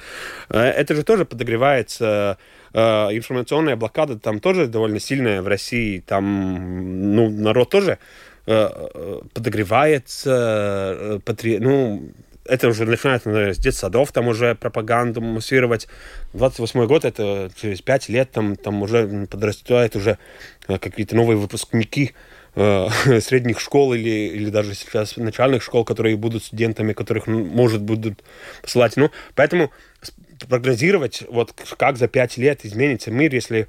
[0.50, 2.38] Э, это же тоже подогревается
[2.74, 6.00] э, информационная блокада там тоже довольно сильная в России.
[6.00, 7.98] Там, ну, народ тоже
[8.46, 8.70] э,
[9.34, 11.60] подогревается, патри...
[11.60, 12.12] ну,
[12.46, 15.88] это уже начинается наверное, с детсадов, там уже пропаганду муссировать.
[16.34, 20.18] 28 год, это через 5 лет, там, там уже подрастают уже
[20.68, 22.14] какие-то новые выпускники
[22.60, 28.24] э, средних школ или, или даже сейчас начальных школ, которые будут студентами, которых, может, будут
[28.62, 28.98] посылать.
[28.98, 29.72] Ну, поэтому
[30.48, 33.68] прогнозировать, вот как за пять лет изменится мир, если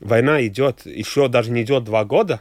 [0.00, 2.40] война идет, еще даже не идет два года,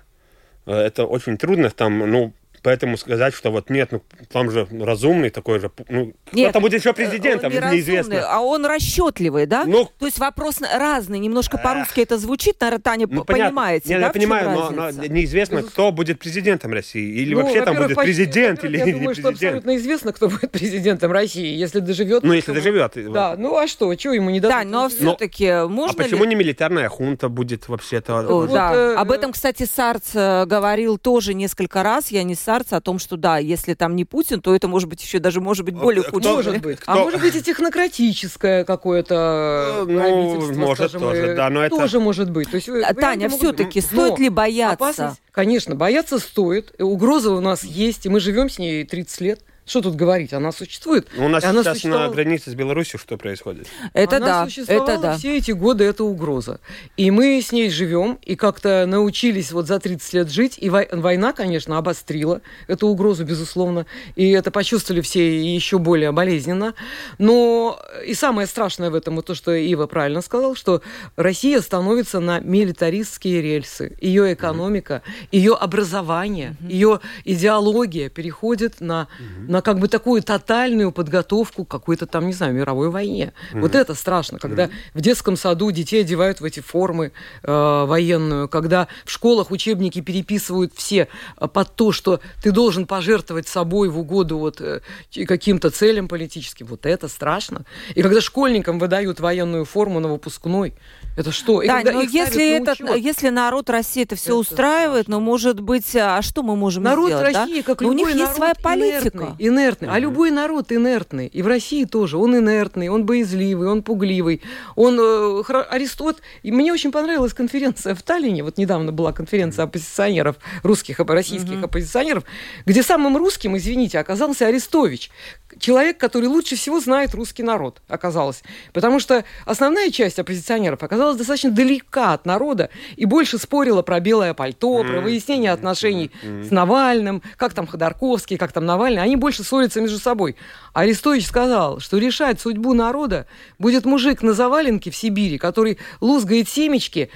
[0.66, 1.70] э, это очень трудно.
[1.70, 6.50] Там, ну, Поэтому сказать, что вот нет, ну там же разумный такой же, ну нет,
[6.50, 8.26] кто-то будет еще президентом, не неизвестно.
[8.26, 9.66] А он расчетливый, да?
[9.66, 14.08] Ну, То есть вопрос разный, немножко по-русски это звучит, наверное, Таня, ну, понимаете, Нет, да,
[14.08, 18.64] я понимаю, но, но неизвестно, кто будет президентом России, или ну, вообще там будет президент,
[18.64, 19.38] или я не думаю, президент.
[19.38, 22.24] что абсолютно известно, кто будет президентом России, если доживет.
[22.24, 22.94] Ну, если доживет.
[23.12, 24.58] Да, ну а что, чего ему не дадут?
[24.58, 28.48] Да, но все-таки можно А почему не милитарная хунта будет вообще-то?
[28.48, 32.82] Да, э, об этом, кстати, Сарц э, говорил тоже несколько раз, я не Сарц, о
[32.82, 35.74] том, что да, если там не Путин, то это может быть еще даже может быть
[35.74, 36.36] более худшее.
[36.36, 36.78] Может быть.
[36.86, 41.76] А может быть и технократическое какое-то э, ну, может скажем, тоже, да, но это...
[41.76, 42.52] Тоже может быть.
[42.52, 44.86] То есть, а, Таня, все-таки стоит ли бояться?
[44.86, 46.80] Опасность, конечно, бояться стоит.
[46.80, 49.42] Угроза у нас есть, и мы живем с ней 30 лет.
[49.66, 50.34] Что тут говорить?
[50.34, 51.08] Она существует.
[51.18, 52.08] У нас она сейчас существовала...
[52.08, 53.68] на границе с Беларусью что происходит?
[53.94, 55.18] Это она да, существовала это да.
[55.18, 56.60] все эти годы, это угроза.
[56.98, 60.58] И мы с ней живем, и как-то научились вот за 30 лет жить.
[60.58, 63.86] И война, конечно, обострила эту угрозу, безусловно.
[64.18, 66.74] И это почувствовали все еще более болезненно.
[67.18, 70.82] Но и самое страшное в этом, вот то, что Ива правильно сказал, что
[71.16, 73.96] Россия становится на милитаристские рельсы.
[74.02, 75.28] Ее экономика, mm-hmm.
[75.32, 76.72] ее образование, mm-hmm.
[76.72, 82.34] ее идеология переходит на mm-hmm на как бы такую тотальную подготовку к какой-то там, не
[82.34, 83.34] знаю, мировой войне.
[83.54, 83.62] Mm-hmm.
[83.62, 84.72] Вот это страшно, когда mm-hmm.
[84.96, 87.12] в детском саду детей одевают в эти формы
[87.44, 93.48] э, военную, когда в школах учебники переписывают все э, под то, что ты должен пожертвовать
[93.48, 94.82] собой в угоду вот э,
[95.28, 96.66] каким-то целям политическим.
[96.66, 97.62] Вот это страшно.
[97.94, 100.74] И когда школьникам выдают военную форму на выпускной,
[101.16, 101.62] это что?
[101.64, 105.20] Да, но если, этот, если народ России это все это устраивает, страшно.
[105.20, 107.34] но может быть, а что мы можем народ сделать?
[107.34, 107.64] Народ России, да?
[107.64, 109.18] как но любой у них народ, есть своя политика.
[109.18, 109.90] Инертный, инертный.
[109.90, 111.28] А любой народ инертный.
[111.28, 112.18] И в России тоже.
[112.18, 114.42] Он инертный, он боязливый, он пугливый.
[114.76, 116.22] Он э, Аристот.
[116.44, 118.44] И мне очень понравилась конференция в Таллине.
[118.44, 122.24] Вот недавно была конференция оппозиционеров, русских, российских оппозиционеров,
[122.66, 125.12] где самым русским, извините, оказался Арестович,
[125.60, 128.44] человек, который лучше всего знает русский народ, оказалось.
[128.74, 134.34] Потому что основная часть оппозиционеров оказалась достаточно далека от народа и больше спорила про белое
[134.34, 134.92] пальто, mm-hmm.
[134.92, 136.44] про выяснение отношений mm-hmm.
[136.48, 139.02] с Навальным, как там Ходорковский, как там Навальный.
[139.02, 140.36] Они больше ссорятся между собой.
[140.74, 143.28] Арестович сказал, что решать судьбу народа
[143.60, 147.10] будет мужик на заваленке в Сибири, который лузгает семечки,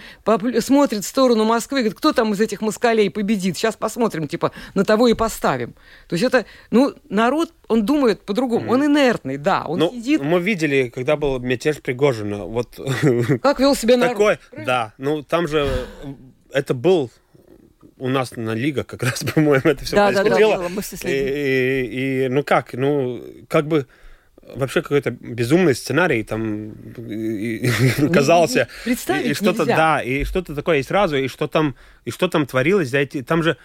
[0.59, 4.85] смотрит в сторону Москвы, говорит, кто там из этих москалей победит, сейчас посмотрим, типа, на
[4.85, 5.73] того и поставим.
[6.07, 10.21] То есть это, ну, народ, он думает по-другому, он инертный, да, он ну, сидит...
[10.21, 12.79] Мы видели, когда был мятеж Пригожина, вот...
[13.41, 14.17] Как вел себя народ.
[14.17, 15.67] Такой, да, ну, там же
[16.51, 17.11] это был
[17.99, 20.57] у нас на лига как раз, по-моему, это все да, происходило.
[20.57, 23.87] Да, да, да, и, и, и, ну как, ну, как бы
[24.55, 26.73] вообще какой-то безумный сценарий там
[28.13, 28.67] казался.
[28.83, 32.27] Представить и, и что-то, да, и что-то такое, и сразу, и что там, и что
[32.27, 33.57] там творилось, да, там же,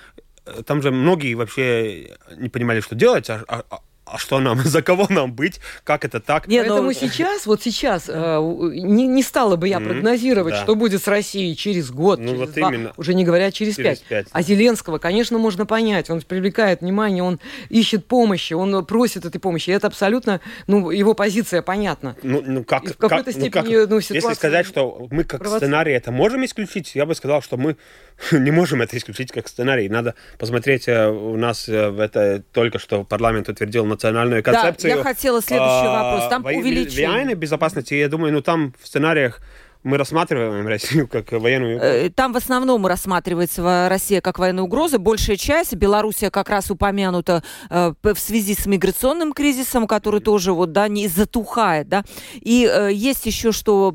[0.66, 3.64] там же многие вообще не понимали, что делать, а, а,
[4.12, 6.46] а что нам, за кого нам быть, как это так.
[6.46, 6.92] Нет, Поэтому но...
[6.92, 8.38] сейчас, вот сейчас, э,
[8.74, 9.86] не, не стала бы я mm-hmm.
[9.86, 10.62] прогнозировать, да.
[10.62, 12.92] что будет с Россией через год, ну, через вот два, именно.
[12.96, 14.08] уже не говоря через, через пять.
[14.08, 14.26] пять.
[14.32, 19.70] А Зеленского, конечно, можно понять, он привлекает внимание, он ищет помощи, он просит этой помощи,
[19.70, 22.16] и это абсолютно, ну, его позиция понятна.
[22.22, 24.14] Ну, ну как, и в какой-то как, степени, ну, как, ну, ситуация...
[24.14, 25.64] Если сказать, что мы как провоци...
[25.64, 27.76] сценарий это можем исключить, я бы сказал, что мы
[28.32, 29.88] не можем это исключить как сценарий.
[29.88, 34.92] Надо посмотреть, э, у нас э, в это только что парламент утвердил национальную концепцию.
[34.92, 36.28] Да, я хотела следующий вопрос.
[36.28, 37.34] Там увеличение.
[37.34, 39.40] Безопасности, я думаю, ну там в сценариях
[39.84, 44.98] мы рассматриваем Россию как военную э, Там в основном рассматривается Россия как военная угроза.
[44.98, 45.74] Большая часть.
[45.74, 51.08] Белоруссия как раз упомянута э, в связи с миграционным кризисом, который тоже вот, да, не
[51.08, 51.88] затухает.
[51.88, 52.04] Да?
[52.34, 53.94] И э, есть еще, что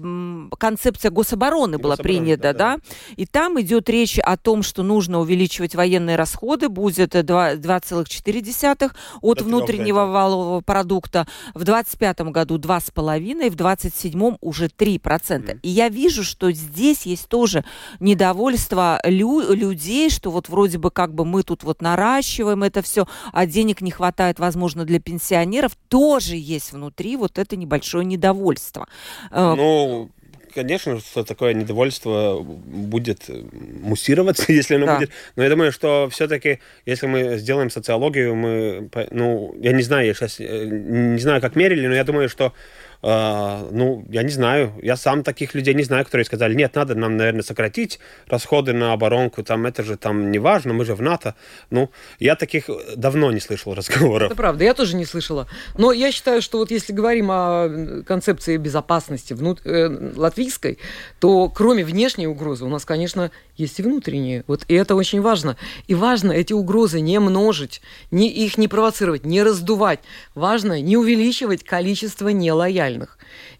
[0.60, 2.54] концепция гособороны была принята.
[2.54, 2.78] Да, да.
[3.16, 6.68] И там идет речь о том, что нужно увеличивать военные расходы.
[6.68, 11.28] Будет 2,4 от внутреннего валового продукта.
[11.54, 15.00] В 2025 году 2,5, и в 2027 уже 3%.
[15.00, 15.60] Mm.
[15.62, 17.64] И я вижу, что здесь есть тоже
[18.00, 23.08] недовольство лю- людей, что вот вроде бы как бы мы тут вот наращиваем это все,
[23.32, 25.74] а денег не хватает, возможно, для пенсионеров.
[25.88, 28.88] Тоже есть внутри вот это небольшое недовольство.
[29.30, 30.10] Э, ну,
[30.56, 34.96] конечно, что такое недовольство будет муссироваться, если оно да.
[34.96, 35.12] будет.
[35.36, 40.16] Но я думаю, что все-таки, если мы сделаем социологию, мы, ну, я не знаю, я
[40.16, 42.54] сейчас э, не знаю, как мерили, но я думаю, что
[43.02, 46.96] э, ну, я не знаю, я сам таких людей не знаю, которые сказали, нет, надо
[46.96, 51.02] нам, наверное, сократить расходы на оборонку, там это же там не важно, мы же в
[51.02, 51.36] НАТО.
[51.70, 54.32] Ну, я таких давно не слышал разговоров.
[54.32, 55.48] Это правда, я тоже не слышала.
[55.78, 59.62] Но я считаю, что вот если говорим о концепции безопасности внут...
[59.66, 60.78] э, латвийской,
[61.20, 64.44] то кроме внешней угрозы у нас, конечно, есть и внутренние.
[64.48, 65.58] Вот и это очень важно.
[65.88, 67.82] И важно эти угрозы не множить,
[68.12, 70.00] не, их не провоцировать, не раздувать.
[70.36, 72.87] Важно не увеличивать количество нелояльных.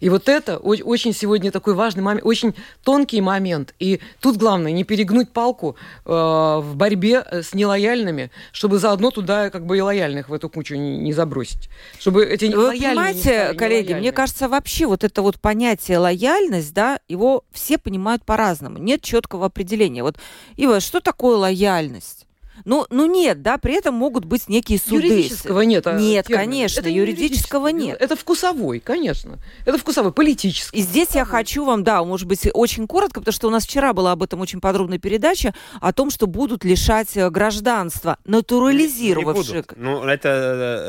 [0.00, 3.74] И вот это очень сегодня такой важный момент, очень тонкий момент.
[3.78, 9.66] И тут главное не перегнуть палку э, в борьбе с нелояльными, чтобы заодно туда как
[9.66, 11.68] бы и лояльных в эту кучу не, не забросить.
[11.98, 17.44] Чтобы эти Вы понимаете, коллеги, мне кажется, вообще вот это вот понятие лояльность, да, его
[17.52, 18.78] все понимают по-разному.
[18.78, 20.02] Нет четкого определения.
[20.02, 20.16] Вот,
[20.56, 22.17] Ива, что такое лояльность?
[22.64, 25.06] Ну, ну нет, да, при этом могут быть некие суды.
[25.06, 25.86] Юридического нет.
[25.86, 26.40] А нет, термин.
[26.40, 27.96] конечно, это юридического нет.
[28.00, 29.38] Это вкусовой, конечно.
[29.64, 30.78] Это вкусовой, политический.
[30.78, 33.92] И здесь я хочу вам, да, может быть, очень коротко, потому что у нас вчера
[33.92, 39.66] была об этом очень подробная передача, о том, что будут лишать э, гражданства, натурализировавших.
[39.76, 40.28] Ну, это,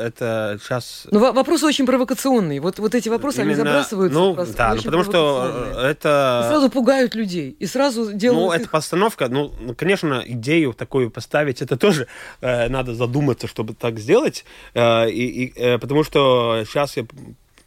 [0.06, 1.06] это сейчас...
[1.10, 2.58] Ну, вопрос очень провокационный.
[2.58, 3.50] Вот, вот эти вопросы, Именно...
[3.50, 4.18] они забрасываются.
[4.18, 6.42] Ну, да, ну, потому что это...
[6.44, 7.56] И сразу пугают людей.
[7.58, 8.48] И сразу делают...
[8.48, 8.60] Ну, их...
[8.60, 12.06] это постановка, ну, конечно, идею такую поставить делать, это тоже
[12.40, 14.44] э, надо задуматься, чтобы так сделать.
[14.74, 17.04] Э, и, и, э, потому что сейчас я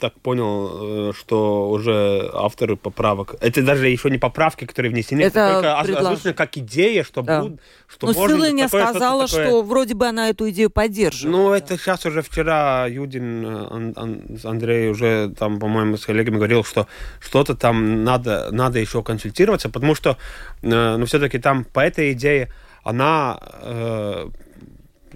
[0.03, 5.39] так понял, э, что уже авторы поправок, это даже еще не поправки, которые внесены, это,
[5.39, 7.41] это только озвучено как идея, что, да.
[7.41, 11.31] буд, что Но может не сказала, что, что вроде бы она эту идею поддерживает.
[11.31, 16.65] Ну, это сейчас уже вчера Юдин Ан, Ан, Андрей уже там, по-моему, с коллегами говорил,
[16.65, 16.87] что
[17.21, 20.17] что-то там надо, надо еще консультироваться, потому что,
[20.63, 22.49] э, ну, все-таки там по этой идее
[22.83, 24.29] она э,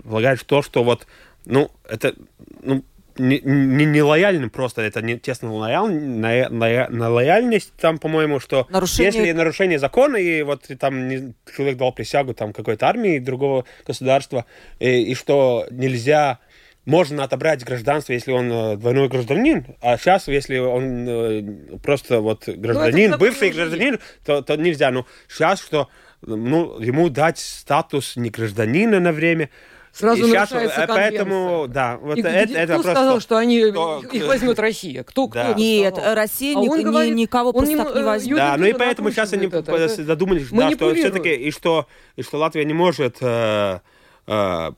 [0.03, 1.07] полагает в то, что вот,
[1.45, 2.13] ну, это,
[2.61, 2.83] ну,
[3.17, 8.39] не, не, не лояльным просто, это не тесно лояль, на, на, на лояльность, там, по-моему,
[8.39, 9.11] что нарушение...
[9.11, 13.65] если нарушение закона, и вот и там не, человек дал присягу там какой-то армии другого
[13.85, 14.45] государства,
[14.79, 16.39] и, и что нельзя
[16.87, 22.47] можно отобрать гражданство, если он э, двойной гражданин, а сейчас, если он э, просто вот
[22.47, 24.89] ну, гражданин, ну, бывший гражданин, то, то нельзя.
[24.91, 25.89] Ну, сейчас, что
[26.21, 29.49] ну, ему дать статус не гражданина на время,
[29.97, 32.91] Сразу и сейчас, э, поэтому, да, вот и, это, это кто просто...
[32.91, 35.03] сказал, что они кто, их возьмет Россия?
[35.03, 35.45] Кто, да.
[35.45, 35.97] кто Нет?
[35.97, 38.37] Россия а ни, он говорит, никого просто не, так не возьмет.
[38.37, 42.37] Да, ну и поэтому сейчас они это, задумались, да, что все-таки и что и что
[42.37, 43.79] Латвия не может э,
[44.27, 44.71] э,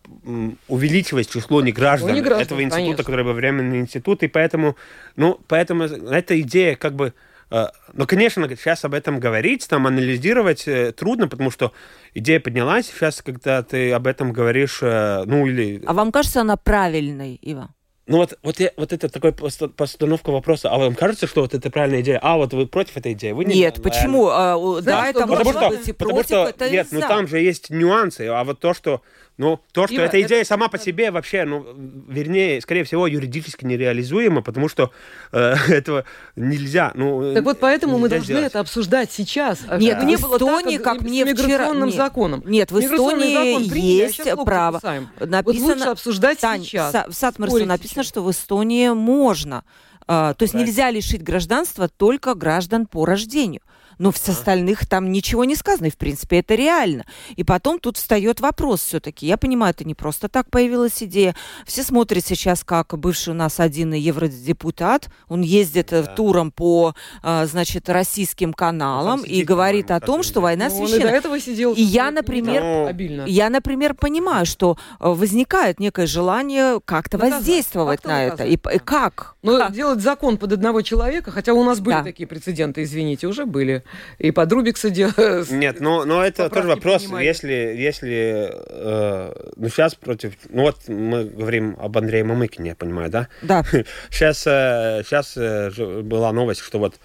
[0.70, 3.04] увеличивать число неграждан, неграждан этого института, конечно.
[3.04, 4.78] который был временный институт, и поэтому,
[5.18, 7.12] ну, поэтому эта идея как бы Э,
[7.50, 11.72] но, конечно, сейчас об этом говорить, там анализировать э, трудно, потому что
[12.14, 12.88] идея поднялась.
[12.88, 15.82] Сейчас, когда ты об этом говоришь, э, ну или...
[15.86, 17.74] А вам кажется она правильной, Ива?
[18.10, 20.72] Ну вот, вот, я, вот это такой постановка вопроса.
[20.72, 22.20] А вам кажется, что вот это правильная идея?
[22.24, 23.34] А вот вы против этой идеи?
[23.34, 24.30] Вы не Нет, почему?
[24.30, 27.02] А, да, да, это потому может что, быть и потому против, что, это Нет, ну
[27.02, 28.22] там же есть нюансы.
[28.22, 29.04] А вот то, что
[29.40, 30.50] ну, то, что и эта идея это...
[30.50, 31.66] сама по себе вообще, ну,
[32.10, 34.92] вернее, скорее всего, юридически нереализуема, потому что
[35.32, 36.04] э, этого
[36.36, 36.92] нельзя.
[36.94, 38.48] Ну, так вот поэтому мы должны сделать.
[38.48, 39.60] это обсуждать сейчас.
[39.70, 41.74] А нет, не в Эстонии, так, как, мне вчера...
[41.74, 42.44] Нет, законом.
[42.46, 44.82] Нет, в Эстонии закон есть право.
[45.22, 45.68] Написано...
[45.68, 46.94] Вот лучше обсуждать Тань, сейчас.
[47.08, 48.12] В Сатмарсе написано, сейчас.
[48.12, 49.64] что в Эстонии можно.
[50.02, 50.66] Uh, то есть right.
[50.66, 53.62] нельзя лишить гражданства только граждан по рождению
[54.00, 57.06] но в остальных там ничего не сказано, и в принципе это реально.
[57.36, 59.28] И потом тут встает вопрос все-таки.
[59.28, 61.36] Я понимаю, это не просто так появилась идея.
[61.66, 66.16] Все смотрят сейчас, как бывший у нас один евродепутат, он ездит э, да.
[66.16, 70.96] туром по, а, значит, российским каналам и говорит о том, что война ну, священна.
[70.96, 71.74] Он и до этого сидел.
[71.74, 73.26] И я, например, но...
[73.26, 78.46] я, например, понимаю, что э, возникает некое желание как-то воздействовать как на это.
[78.46, 79.36] И, и как?
[79.42, 79.74] Ну, как?
[79.74, 82.04] делать закон под одного человека, хотя у нас были да.
[82.04, 83.84] такие прецеденты, извините, уже были
[84.18, 85.50] и под Рубикса делать.
[85.52, 87.26] Нет, ну, но это тоже вопрос, принимать.
[87.26, 93.10] если, если э, ну сейчас против, ну вот мы говорим об Андрее Мамыкине, я понимаю,
[93.10, 93.28] да?
[93.42, 93.64] Да.
[94.10, 96.96] Сейчас, э, сейчас э, была новость, что вот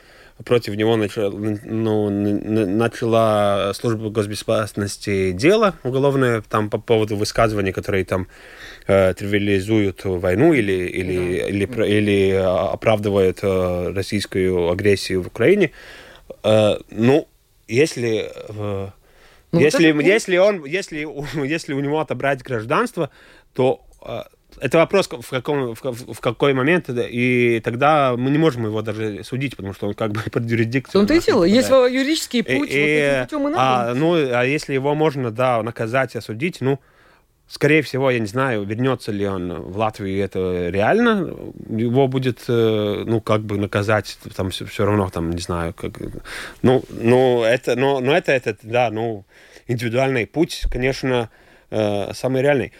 [0.44, 8.27] против него начала, ну, начала служба госбезопасности дело уголовное там по поводу высказываний, которые там
[8.87, 11.47] э, тривиализуют войну или, или, да.
[11.47, 15.66] или, или, или оправдывают э, российскую агрессию в Украине.
[15.66, 16.03] Э,
[16.90, 17.28] ну,
[17.66, 18.30] если...
[18.48, 18.90] Э,
[19.52, 21.07] ну, если, вот если он, если,
[21.46, 23.11] если у него отобрать гражданство,
[23.54, 24.22] то э,
[24.61, 29.24] это вопрос в, каком, в, в какой момент, и тогда мы не можем его даже
[29.24, 31.00] судить, потому что он как бы под юрисдикцией.
[31.00, 31.44] Он-то и дело.
[31.44, 36.61] Есть юридический путь, и, вот и, а, Ну, а если его можно, да, наказать, осудить,
[36.61, 36.80] ну,
[37.48, 41.35] скорее всего, я не знаю, вернется ли он в Латвию, это реально,
[41.68, 46.00] его будет, э, ну, как бы наказать, там все, равно, там, не знаю, как,
[46.62, 49.24] ну, ну, это, но, но это, это, да, ну,
[49.66, 51.30] индивидуальный путь, конечно,
[51.70, 52.72] э, самый реальный.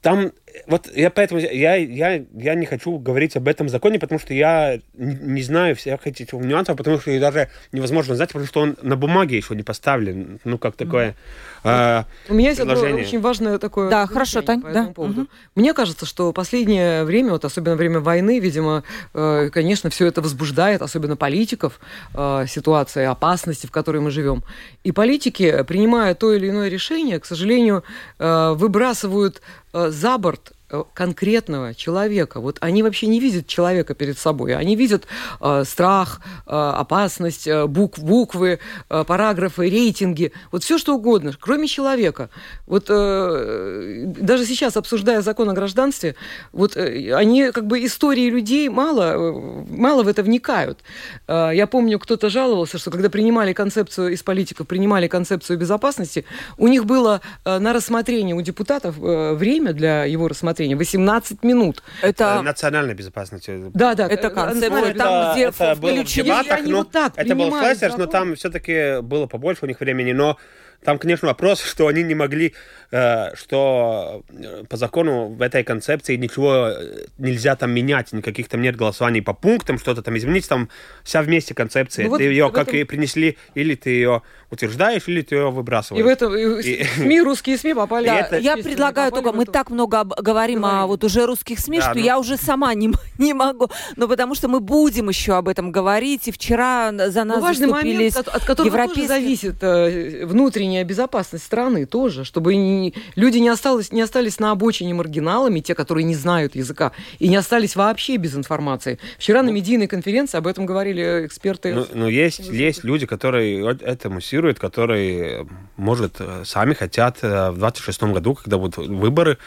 [0.00, 0.32] Там
[0.66, 4.78] вот я поэтому я, я, я не хочу говорить об этом законе, потому что я
[4.94, 8.76] не, не знаю всех этих нюансов, потому что их даже невозможно знать, потому что он
[8.82, 10.40] на бумаге еще не поставлен.
[10.44, 11.16] Ну, как такое...
[11.64, 11.66] Mm.
[11.66, 13.90] Э, У меня есть одно очень важное такое...
[13.90, 14.84] Да, хорошо, Тань, по да.
[14.86, 15.22] поводу.
[15.22, 15.28] Угу.
[15.56, 18.84] Мне кажется, что последнее время, вот особенно время войны, видимо,
[19.14, 21.80] э, конечно, все это возбуждает, особенно политиков,
[22.14, 24.44] э, ситуация опасности, в которой мы живем.
[24.84, 27.84] И политики, принимая то или иное решение, к сожалению,
[28.18, 29.42] э, выбрасывают
[29.90, 30.55] за борт Э,
[30.94, 32.40] конкретного человека.
[32.40, 34.54] Вот они вообще не видят человека перед собой.
[34.56, 35.06] Они видят
[35.40, 38.58] э, страх, э, опасность, э, бук, буквы,
[38.88, 40.32] э, параграфы, рейтинги.
[40.50, 42.30] Вот все что угодно, кроме человека.
[42.66, 46.16] Вот э, даже сейчас, обсуждая закон о гражданстве,
[46.52, 50.80] вот э, они как бы истории людей мало, э, мало в это вникают.
[51.28, 56.24] Э, я помню, кто-то жаловался, что когда принимали концепцию из политиков, принимали концепцию безопасности,
[56.58, 60.76] у них было э, на рассмотрение у депутатов э, время для его рассмотрения рассмотрения.
[60.76, 61.82] 18 минут.
[62.02, 63.48] Это национальная безопасность.
[63.74, 64.06] Да, да.
[64.06, 68.06] Это концепция, там, где это было в дебатах, но вот так это был Флессерс, но
[68.06, 70.38] там все-таки было побольше у них времени, но
[70.84, 72.54] там, конечно, вопрос, что они не могли,
[72.90, 78.62] э, что э, по закону в этой концепции ничего э, нельзя там менять, никаких там
[78.62, 80.68] нет голосований по пунктам, что-то там изменить, там
[81.02, 82.04] вся вместе концепция.
[82.04, 82.80] Ну, вот ты ее как этом...
[82.80, 86.00] и принесли, или ты ее утверждаешь, или ты ее выбрасываешь.
[86.00, 88.06] И в этом и, СМИ, русские СМИ попали.
[88.06, 88.38] Да, это...
[88.38, 90.64] Я предлагаю только, мы так много говорим Говорим.
[90.64, 92.04] о вот уже русских СМИ, да, что ну...
[92.04, 96.28] я уже сама не, не могу, но потому что мы будем еще об этом говорить,
[96.28, 99.08] и вчера за нас ну, важный момент, от, от которого европейские...
[99.08, 100.24] тоже зависит э,
[100.66, 105.74] внутренняя безопасность страны тоже, чтобы не, люди не, осталось, не остались на обочине маргиналами, те,
[105.74, 108.98] которые не знают языка, и не остались вообще без информации.
[109.18, 109.54] Вчера на ну.
[109.54, 111.74] медийной конференции об этом говорили эксперты.
[111.74, 115.46] Ну, ну есть, есть люди, которые это муссируют, которые,
[115.76, 119.38] может, э, сами хотят э, в 26 году, когда будут выборы,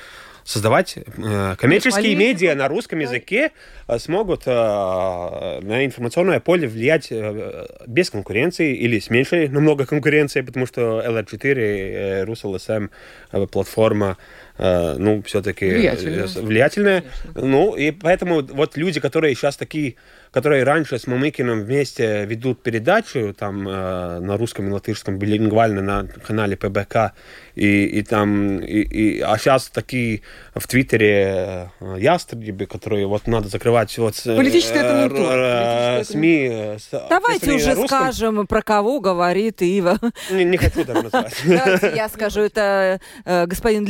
[0.49, 3.51] создавать э, коммерческие медиа на русском языке
[3.87, 10.41] э, смогут э, на информационное поле влиять э, без конкуренции или с меньшей намного конкуренции,
[10.41, 12.89] потому что LR4, э, RusLSM
[13.31, 14.17] э, платформа
[14.59, 16.27] ну, все-таки влиятельная.
[16.27, 17.03] влиятельная.
[17.35, 19.95] Ну, и поэтому вот люди, которые сейчас такие
[20.31, 26.07] которые раньше с Мамыкиным вместе ведут передачу там э, на русском и латышском билингвально на
[26.07, 27.13] канале ПБК,
[27.55, 30.21] и, и там, и, и, а сейчас такие
[30.53, 36.03] в Твиттере э, ястребы, которые вот надо закрывать вот э, Политическое это.
[36.05, 36.49] СМИ.
[36.51, 36.77] Э,
[37.09, 39.97] Давайте уже скажем, про кого говорит Ива.
[40.29, 41.33] Не, не хочу так назвать.
[41.45, 43.85] Давайте я скажу, это э, господин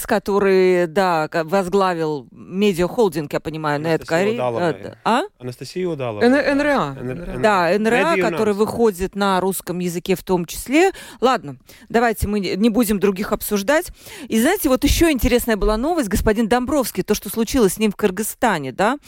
[0.00, 5.22] Лепникс, который, да, возглавил медиахолдинг, я понимаю, на это А?
[5.38, 6.22] Анастасия Удалова.
[6.22, 6.96] НРА.
[7.38, 10.92] Да, НРА, который выходит на русском языке в том числе.
[11.20, 11.56] Ладно,
[11.88, 13.88] давайте мы не будем других обсуждать.
[14.28, 16.08] И знаете, вот еще интересная была новость.
[16.08, 18.98] Господин Домбровский, то, что случилось с ним в Кыргызстане, да,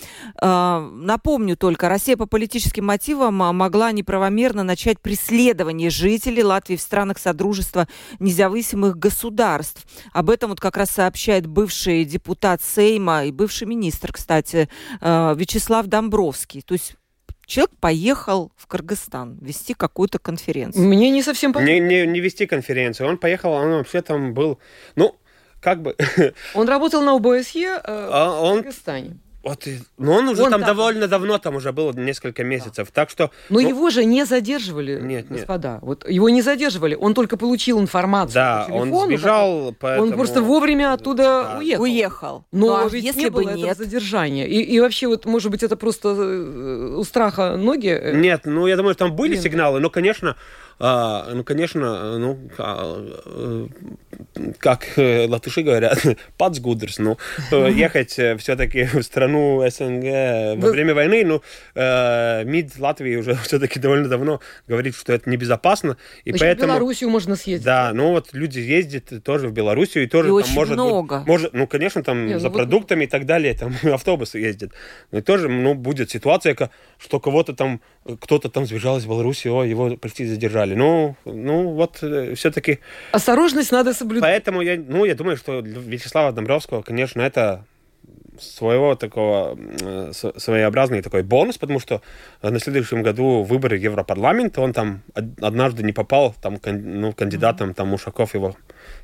[0.40, 7.18] э, напомню только, Россия по политическим мотивам могла неправомерно начать преследование жителей Латвии в странах
[7.18, 7.88] Содружества
[8.18, 9.84] независимых государств.
[10.12, 14.68] Об этом вот как раз сообщает бывший депутат Сейма и бывший министр, кстати,
[15.00, 16.62] э, Вячеслав Домбровский.
[16.62, 16.96] То есть
[17.46, 20.84] человек поехал в Кыргызстан вести какую-то конференцию.
[20.86, 21.72] Мне не совсем понятно.
[21.72, 23.08] Не, не, не вести конференцию.
[23.08, 24.58] Он поехал, он вообще там был...
[24.96, 25.16] Ну,
[25.60, 25.96] как бы...
[26.54, 29.16] Он работал на ОБСЕ э, а, он, в Кыргызстане.
[29.42, 29.66] Вот,
[29.98, 32.92] но он уже он там, там довольно давно, там уже было несколько месяцев, да.
[33.02, 33.30] так что...
[33.48, 35.74] Но ну, его же не задерживали, нет, господа.
[35.74, 35.82] Нет.
[35.82, 40.10] Вот его не задерживали, он только получил информацию Да, по телефону, он сбежал, поэтому...
[40.10, 41.58] Он просто вовремя оттуда да.
[41.58, 41.82] уехал.
[41.82, 42.44] Уехал.
[42.52, 43.76] Но ну, а ведь если не было бы нет?
[43.76, 44.46] задержания.
[44.46, 47.88] И, и вообще, вот, может быть, это просто э, у страха ноги?
[47.88, 48.14] Э?
[48.14, 49.42] Нет, ну, я думаю, там были Блин.
[49.42, 50.36] сигналы, но, конечно,
[50.84, 53.68] а, ну, конечно, ну, а,
[54.58, 56.04] как э, латыши говорят,
[56.38, 57.18] пацгудерс, ну,
[57.52, 61.42] э, ехать э, все-таки в страну СНГ во время войны, ну,
[61.74, 66.72] МИД Латвии уже все-таки довольно давно говорит, что это небезопасно, и поэтому...
[66.72, 67.64] в Белоруссию можно съездить.
[67.64, 71.18] Да, ну, вот люди ездят тоже в Белоруссию, и тоже и там очень может много.
[71.18, 74.72] Быть, может, ну, конечно, там Не, за ну, продуктами и так далее, там автобусы ездят.
[75.10, 76.56] Но и тоже, ну, будет ситуация,
[76.98, 77.80] что кого-то там,
[78.20, 80.71] кто-то там сбежал из Беларуси, о, его почти задержали.
[80.74, 82.78] Ну, ну, вот все-таки...
[83.12, 84.22] Осторожность надо соблюдать.
[84.22, 87.64] Поэтому я, ну, я думаю, что для Вячеслава Домбровского, конечно, это
[88.40, 92.02] своего такого э, своеобразный такой бонус, потому что
[92.42, 95.02] на следующем году выборы Европарламента, он там
[95.40, 98.56] однажды не попал, там, ну, кандидатом, там Ушаков его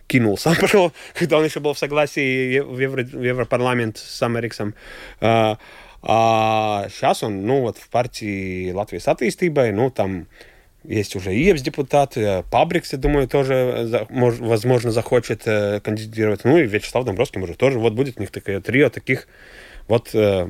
[0.06, 4.74] кинул сам пошел, когда он еще был в согласии в, Евро, в Европарламент с Америксом.
[5.20, 5.58] А,
[6.02, 10.26] а сейчас он, ну, вот в партии Латвии с ну, там
[10.84, 16.44] есть уже ИЕПС депутаты, Пабрикс, я думаю, тоже, возможно, захочет э, кандидировать.
[16.44, 17.78] Ну и Вячеслав Домбровский, может, тоже.
[17.78, 19.26] Вот будет у них такое трио таких
[19.88, 20.46] вот э,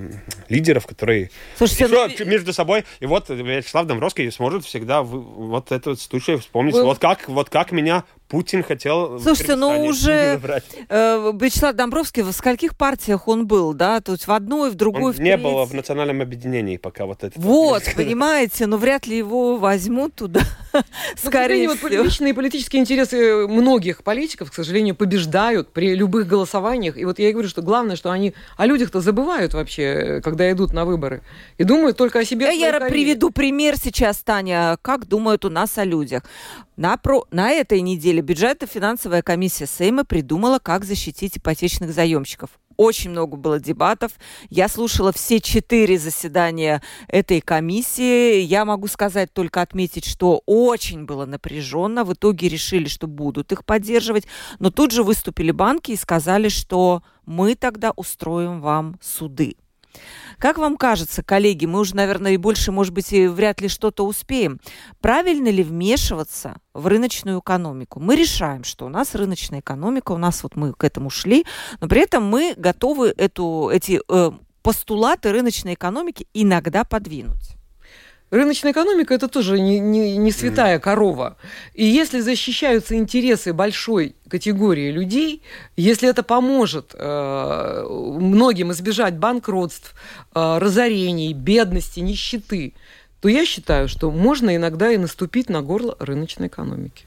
[0.49, 2.31] лидеров, которые Слушайте, еще ну...
[2.31, 2.85] между собой.
[3.01, 6.75] И вот Вячеслав Домбровский сможет всегда вот этот случай вспомнить.
[6.75, 6.85] Вы...
[6.85, 9.19] Вот как, вот как меня Путин хотел...
[9.21, 10.39] Слушайте, ну уже
[10.89, 14.01] э, Вячеслав Домбровский, в скольких партиях он был, да?
[14.03, 17.25] То есть в одной, в другой, он в не было в национальном объединении пока вот
[17.25, 17.33] это.
[17.41, 20.43] Вот, понимаете, но вряд ли его возьмут туда,
[21.17, 21.89] скорее всего.
[21.89, 26.99] Вот личные политические интересы многих политиков, к сожалению, побеждают при любых голосованиях.
[26.99, 30.75] И вот я и говорю, что главное, что они о людях-то забывают вообще, когда идут
[30.75, 31.23] на выборы.
[31.57, 32.55] И думают только о себе.
[32.55, 36.25] Я приведу пример сейчас, Таня, как думают у нас о людях.
[36.79, 37.25] На, про...
[37.33, 42.51] на этой неделе бюджетно-финансовая комиссия Сейма придумала, как защитить ипотечных заемщиков.
[42.77, 44.13] Очень много было дебатов.
[44.49, 48.39] Я слушала все четыре заседания этой комиссии.
[48.43, 52.05] Я могу сказать, только отметить, что очень было напряженно.
[52.05, 54.29] В итоге решили, что будут их поддерживать.
[54.61, 59.57] Но тут же выступили банки и сказали, что мы тогда устроим вам суды.
[60.39, 64.07] Как вам кажется, коллеги, мы уже, наверное, и больше, может быть, и вряд ли что-то
[64.07, 64.61] успеем.
[65.01, 67.99] Правильно ли вмешиваться в рыночную экономику?
[67.99, 71.45] Мы решаем, что у нас рыночная экономика, у нас вот мы к этому шли,
[71.81, 74.31] но при этом мы готовы эту, эти э,
[74.63, 77.58] постулаты рыночной экономики иногда подвинуть.
[78.31, 81.39] Рыночная экономика это тоже не, не, не святая корова.
[81.73, 85.43] И если защищаются интересы большой категории людей,
[85.77, 89.95] если это поможет э, многим избежать банкротств,
[90.35, 92.75] э, разорений, бедности, нищеты,
[93.23, 97.07] то я считаю, что можно иногда и наступить на горло рыночной экономики.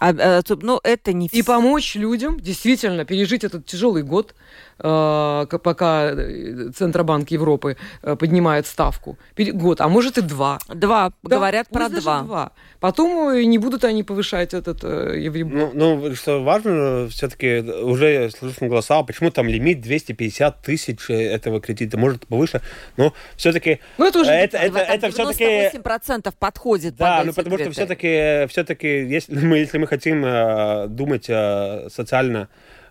[0.00, 1.28] А, а, ну, это не...
[1.32, 4.34] И помочь людям действительно пережить этот тяжелый год,
[4.78, 9.18] пока э, Центробанк Европы э, поднимает ставку.
[9.36, 10.58] Год, а может и два.
[10.68, 12.22] Два, да, говорят про два.
[12.22, 12.52] два.
[12.80, 15.72] Потом не будут они повышать этот Евробор.
[15.74, 21.98] Ну, ну, что важно, все-таки уже слышим голоса, почему там лимит 250 тысяч этого кредита,
[21.98, 22.60] может повыше,
[22.96, 23.80] но все-таки...
[23.98, 24.30] Ну, это уже...
[24.30, 25.76] Это, это, это все-таки...
[25.76, 31.26] 98% подходит Да, ну, потому что все-таки, все-таки если мы, если мы хотим э, думать
[31.28, 32.48] э, социально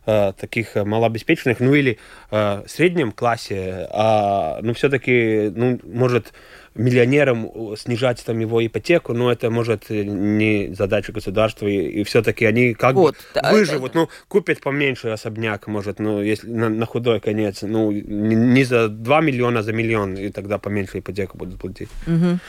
[0.08, 2.00] э, таких малообеспеченных, ну или
[2.32, 6.34] э, среднем классе, э, ну все-таки, ну, может,
[6.74, 12.74] миллионерам снижать там его ипотеку, но это может не задача государства, и, и все-таки они
[12.74, 17.62] как вот, бы выживут, ну, купят поменьше особняк, может, ну, если на, на худой конец,
[17.62, 21.90] ну, не, не за 2 миллиона, а за миллион, и тогда поменьше ипотеку будут платить.
[22.06, 22.40] Угу.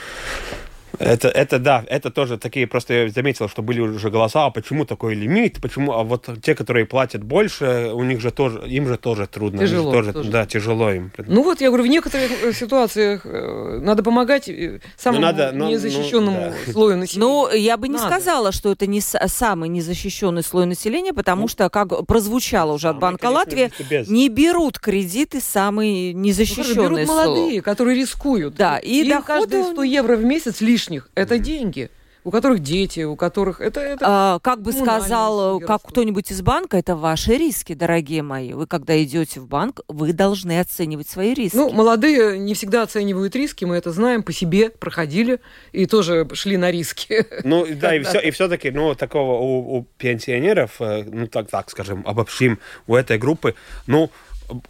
[0.99, 4.85] Это, это да, это тоже такие, просто я заметил, что были уже голоса, а почему
[4.85, 8.97] такой лимит, почему, а вот те, которые платят больше, у них же тоже, им же
[8.97, 9.61] тоже трудно.
[9.61, 9.93] Тяжело.
[9.93, 10.31] Тоже, тоже.
[10.31, 11.13] Да, тяжело им.
[11.27, 15.69] Ну вот, я говорю, в некоторых э, ситуациях э, надо помогать э, самому надо, но,
[15.69, 16.73] незащищенному ну, да.
[16.73, 17.27] слою населения.
[17.27, 18.07] Ну, я бы не надо.
[18.07, 22.99] сказала, что это не самый незащищенный слой населения, потому ну, что, как прозвучало уже от
[22.99, 23.71] Банка Латвии,
[24.11, 28.55] не берут кредиты самые незащищенные ну, берут молодые, которые рискуют.
[28.55, 29.27] Да, и Им доходы...
[29.27, 31.91] каждые 100 евро в месяц лишних– это деньги
[32.25, 33.81] у которых дети, у которых это...
[33.81, 38.53] это а, как бы сказал как кто-нибудь из банка, это ваши риски, дорогие мои.
[38.53, 41.57] Вы когда идете в банк, вы должны оценивать свои риски.
[41.57, 45.41] Ну, молодые не всегда оценивают риски, мы это знаем, по себе проходили
[45.73, 47.25] и тоже шли на риски.
[47.45, 51.71] Ну, да, и, все, и все-таки, ну, такого у, у пенсионеров, э, ну, так, так
[51.71, 53.55] скажем, обобщим, у этой группы,
[53.87, 54.11] ну,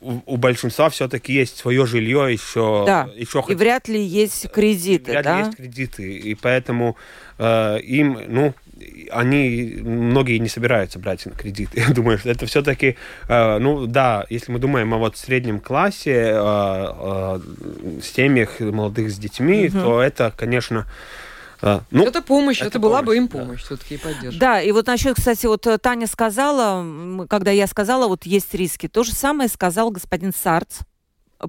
[0.01, 2.85] у большинства все-таки есть свое жилье еще.
[2.87, 3.09] Да.
[3.14, 5.39] еще и вряд ли есть кредиты, вряд да?
[5.39, 6.97] ли есть кредиты, и поэтому
[7.39, 8.55] э, им, ну,
[9.11, 11.70] они многие не собираются брать кредит.
[11.74, 12.97] Я думаю, что это все-таки,
[13.29, 17.41] э, ну да, если мы думаем о вот среднем классе, э, э,
[18.03, 19.81] семьях молодых с детьми, угу.
[19.81, 20.87] то это, конечно,
[21.61, 23.67] а, ну, это помощь, это, это была бы им помощь, да.
[23.67, 24.41] все-таки и поддержка.
[24.41, 28.89] Да, и вот насчет, кстати, вот э, Таня сказала, когда я сказала, вот есть риски,
[28.89, 30.81] то же самое сказал господин Сарц.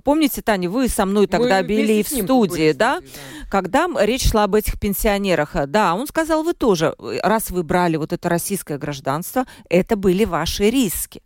[0.03, 2.97] Помните, Таня, вы со мной тогда мы били в студии, да?
[2.97, 3.47] Студии, да?
[3.49, 5.55] Когда речь шла об этих пенсионерах.
[5.67, 6.93] Да, он сказал, вы тоже,
[7.23, 11.23] раз вы брали вот это российское гражданство, это были ваши риски.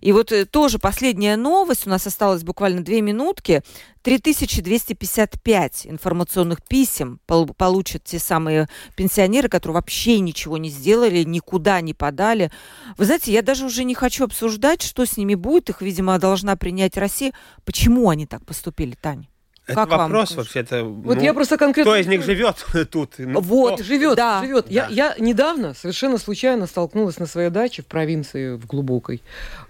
[0.00, 3.62] И вот э, тоже последняя новость, у нас осталось буквально две минутки.
[4.02, 12.50] 3255 информационных писем получат те самые пенсионеры, которые вообще ничего не сделали, никуда не подали.
[12.96, 15.70] Вы знаете, я даже уже не хочу обсуждать, что с ними будет.
[15.70, 17.32] Их, видимо, должна принять Россия.
[17.64, 19.28] Почему они так поступили, Таня?
[19.68, 20.38] Это Как вопрос вам?
[20.38, 20.60] вообще.
[20.60, 21.92] Это, Вот ну, я просто конкретно...
[21.92, 23.14] Кто из них живет тут?
[23.18, 23.74] Ну, Вот.
[23.74, 23.84] кто?
[23.84, 24.40] Живет, Да.
[24.42, 24.70] живет.
[24.70, 24.88] Я, Да.
[24.94, 29.22] я недавно совершенно случайно столкнулась на своей даче в провинции, в глубокой,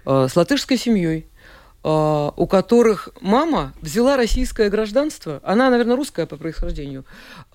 [0.05, 1.27] э, с латышской семьей,
[1.81, 7.05] у которых мама взяла российское гражданство, она, наверное, русская по происхождению,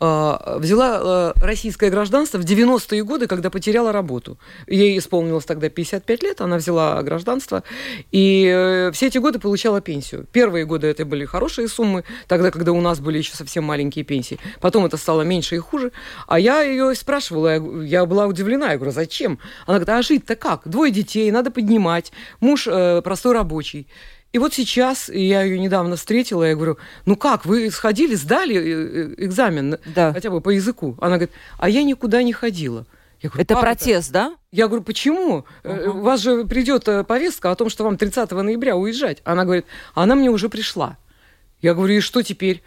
[0.01, 4.39] э, взяла э, российское гражданство в 90-е годы, когда потеряла работу.
[4.67, 7.65] Ей исполнилось тогда 55 лет, она взяла гражданство,
[8.13, 10.27] и э, все эти годы получала пенсию.
[10.33, 14.39] Первые годы это были хорошие суммы, тогда, когда у нас были еще совсем маленькие пенсии.
[14.61, 15.93] Потом это стало меньше и хуже.
[16.27, 19.39] А я ее спрашивала, я была удивлена, я говорю, зачем?
[19.67, 20.63] Она говорит, а жить-то как?
[20.65, 22.11] Двое детей, надо поднимать,
[22.41, 23.87] муж э, простой рабочий.
[24.35, 26.77] И вот сейчас, я ее недавно встретила, я говорю,
[27.07, 30.13] ну как, вы сходили, сдали э, э, экзамен, Да.
[30.13, 30.97] хотя бы по языку?
[31.01, 32.85] Она говорит, а я никуда не ходила.
[33.21, 34.35] Я говорю, Это «Как протест, да?
[34.51, 35.45] я говорю, почему?
[35.63, 39.19] Э, У вас же придет повестка о том, что вам 30 ноября уезжать.
[39.23, 40.99] Она говорит, она мне уже пришла.
[41.63, 42.65] Я говорю, и что теперь?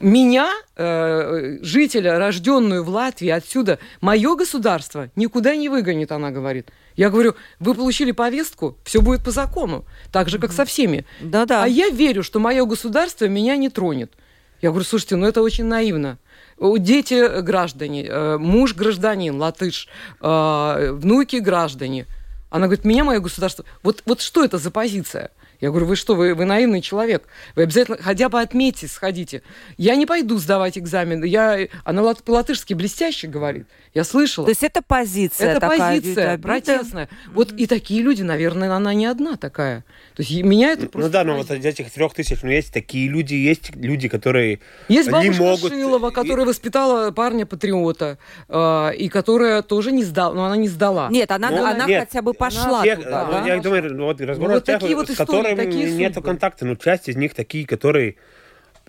[0.00, 6.68] Меня, э, жителя, рожденную в Латвии, отсюда, мое государство никуда не выгонит, она говорит.
[6.96, 11.06] Я говорю, вы получили повестку, все будет по закону, так же, как со всеми.
[11.20, 11.64] Да-да.
[11.64, 14.12] А я верю, что мое государство меня не тронет.
[14.60, 16.18] Я говорю, слушайте, ну это очень наивно.
[16.60, 19.88] Дети э, граждане, э, муж гражданин, латыш,
[20.20, 22.06] внуки граждане.
[22.50, 23.64] Она говорит, меня мое государство...
[23.82, 25.30] Вот, вот что это за позиция?
[25.60, 27.24] Я говорю, вы что, вы, вы наивный человек.
[27.56, 29.42] Вы обязательно хотя бы отметьте, сходите.
[29.76, 31.24] Я не пойду сдавать экзамен.
[31.24, 31.68] Я...
[31.84, 33.66] Она лат- по-латышски блестяще говорит.
[33.94, 34.46] Я слышала.
[34.46, 37.08] То есть это позиция Это такая, позиция протестная.
[37.32, 39.84] Вот и такие люди, наверное, она не одна такая.
[40.16, 41.08] То есть и меня это просто...
[41.08, 44.60] Ну да, но вот из этих трех тысяч, ну есть такие люди, есть люди, которые
[44.88, 45.72] Есть не бабушка могут...
[45.72, 51.08] Шилова, которая воспитала парня-патриота, э, и которая тоже не сдала, но она не сдала.
[51.10, 52.08] Нет, она, Ну, она нет.
[52.08, 53.46] хотя бы пошла Тех, туда, ну, да?
[53.46, 56.64] я думаю, вот разговор вот о тех, такие вот с истории, которыми такие нету контакта,
[56.64, 58.16] но часть из них такие, которые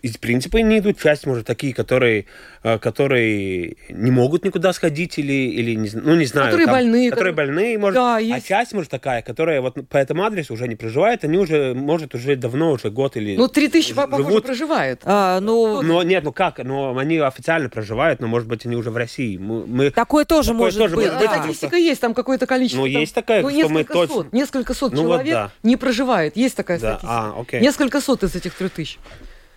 [0.06, 2.26] из принципа не идут, часть, может, такие, которые,
[2.64, 6.52] э, которые не могут никуда сходить или, или не, ну, не знаю.
[6.52, 7.96] Которые больные, Которые которые- больные, может.
[7.96, 8.48] Да, А есть.
[8.48, 12.36] часть, может, такая, которая вот по этому адресу уже не проживает, они уже, может, уже
[12.36, 13.36] давно, уже год или...
[13.36, 14.46] Ну, три тысячи, по- похоже, живут.
[14.46, 15.02] проживает.
[15.06, 16.60] А, ну, Но нет, ну как?
[16.64, 19.38] Но они официально проживают, но, может быть, они уже в России.
[19.38, 21.06] Мы, мы- такое тоже Такое может тоже быть.
[21.08, 22.86] может Да, быть, статистика есть, там какое-то количество.
[22.86, 25.34] Ну, там- есть такая, ну, что мы несколько точно- сот, несколько сот Ну, вот человек
[25.34, 25.52] да.
[25.64, 26.38] не проживает.
[26.38, 27.12] Есть такая Да, статистика.
[27.36, 27.60] а, окей.
[27.62, 29.00] Несколько сот из этих трех тысяч.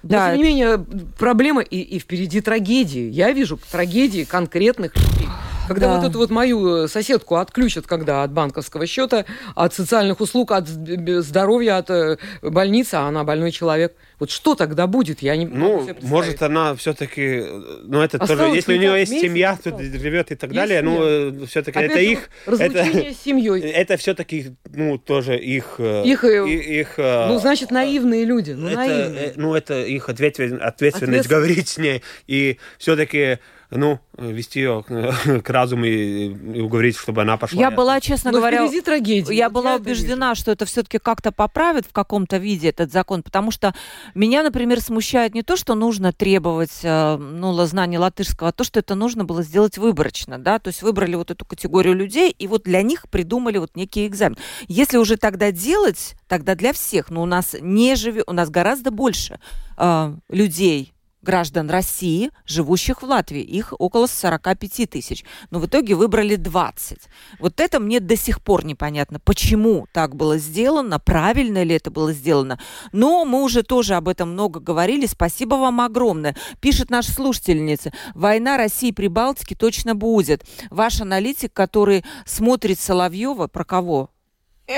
[0.08, 0.28] Да.
[0.28, 0.86] Но, тем не менее,
[1.18, 3.10] проблема и, и впереди трагедии.
[3.10, 5.28] Я вижу трагедии конкретных людей.
[5.68, 6.00] Когда Да.
[6.00, 10.66] вот эту вот мою э, соседку отключат, когда от банковского счета, от социальных услуг, от
[10.66, 13.94] здоровья, от э, больницы, а она больной человек.
[14.18, 15.22] Вот что тогда будет?
[15.22, 17.44] Я не Ну, может, она все-таки,
[17.84, 20.00] ну, это Осталось тоже, если у не нее есть месяц семья, тут осталось.
[20.00, 21.30] живет и так Есть далее, семья.
[21.38, 23.60] ну, все-таки Опять это их, разлучение это, с семьей.
[23.70, 28.52] это все-таки, ну, тоже их, э, Их, э, и- их, э, Ну, значит, наивные люди.
[28.52, 29.26] Ну, это, наивные.
[29.26, 31.28] э, ну, это их ответственность Ответственность.
[31.28, 33.38] говорить с ней и все-таки,
[33.70, 37.60] ну, вести ее к, к разуму и, и уговорить, чтобы она пошла.
[37.60, 39.34] Я была, честно Но говоря, впереди трагедия.
[39.34, 43.22] я Вот была это убеждена, что это все-таки как-то поправит в каком-то виде этот закон,
[43.22, 43.74] потому что
[44.14, 48.80] меня, например, смущает не то, что нужно требовать э, ну, знания латышского, а то, что
[48.80, 52.62] это нужно было сделать выборочно, да, то есть выбрали вот эту категорию людей, и вот
[52.62, 54.38] для них придумали вот некий экзамен.
[54.66, 58.90] Если уже тогда делать, тогда для всех, но у нас не живет, у нас гораздо
[58.90, 59.40] больше
[59.76, 63.42] э, людей, граждан России, живущих в Латвии.
[63.42, 65.24] Их около 45 тысяч.
[65.50, 66.98] Но в итоге выбрали 20.
[67.38, 72.12] Вот это мне до сих пор непонятно, почему так было сделано, правильно ли это было
[72.12, 72.58] сделано.
[72.92, 75.06] Но мы уже тоже об этом много говорили.
[75.06, 76.36] Спасибо вам огромное.
[76.60, 77.92] Пишет наша слушательница.
[78.14, 80.44] Война России при Балтике точно будет.
[80.70, 84.10] Ваш аналитик, который смотрит Соловьева, про кого?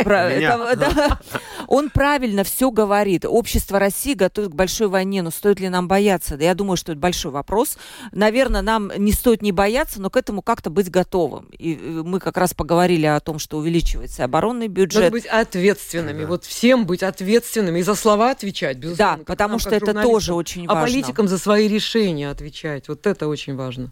[0.05, 0.57] Про- Меня.
[0.73, 1.19] это- да.
[1.67, 3.25] Он правильно все говорит.
[3.25, 6.37] Общество России готовит к большой войне, но стоит ли нам бояться?
[6.37, 7.77] Да я думаю, что это большой вопрос.
[8.13, 11.47] Наверное, нам не стоит не бояться, но к этому как-то быть готовым.
[11.59, 15.13] И э, мы как раз поговорили о том, что увеличивается оборонный Надо бюджет.
[15.13, 16.25] быть ответственными.
[16.25, 19.19] Вот всем быть ответственными и за слова отвечать, безусловно.
[19.19, 20.87] Да, потому нам, что это тоже очень А важно.
[20.89, 22.89] политикам за свои решения отвечать.
[22.89, 23.91] Вот это очень важно.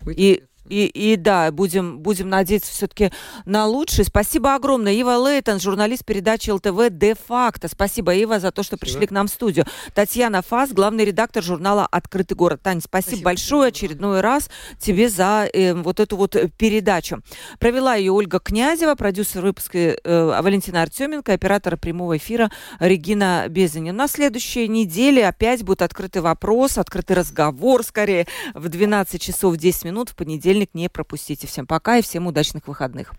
[0.00, 0.44] Быть И.
[0.68, 3.10] И, и да, будем, будем надеяться все-таки
[3.44, 4.04] на лучшее.
[4.04, 4.92] Спасибо огромное.
[4.92, 7.68] Ива Лейтон, журналист передачи ЛТВ «Де-факто».
[7.68, 9.66] Спасибо, Ива, за то, что пришли к нам в студию.
[9.94, 12.60] Татьяна Фас, главный редактор журнала «Открытый город».
[12.62, 17.20] Таня, спасибо, спасибо большое очередной раз тебе за э, вот эту вот передачу.
[17.58, 22.50] Провела ее Ольга Князева, продюсер выпуска э, Валентина Артеменко, оператор прямого эфира
[22.80, 23.96] Регина Безанин.
[23.96, 30.10] На следующей неделе опять будет открытый вопрос, открытый разговор, скорее, в 12 часов 10 минут
[30.10, 30.14] в
[30.58, 30.74] понедельник.
[30.74, 31.46] Не пропустите.
[31.46, 33.12] Всем пока и всем удачных выходных.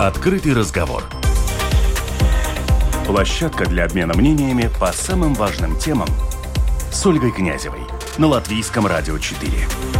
[0.00, 1.02] Открытый разговор.
[3.06, 6.08] Площадка для обмена мнениями по самым важным темам
[6.90, 7.80] с Ольгой Князевой
[8.18, 9.93] на Латвийском радио 4.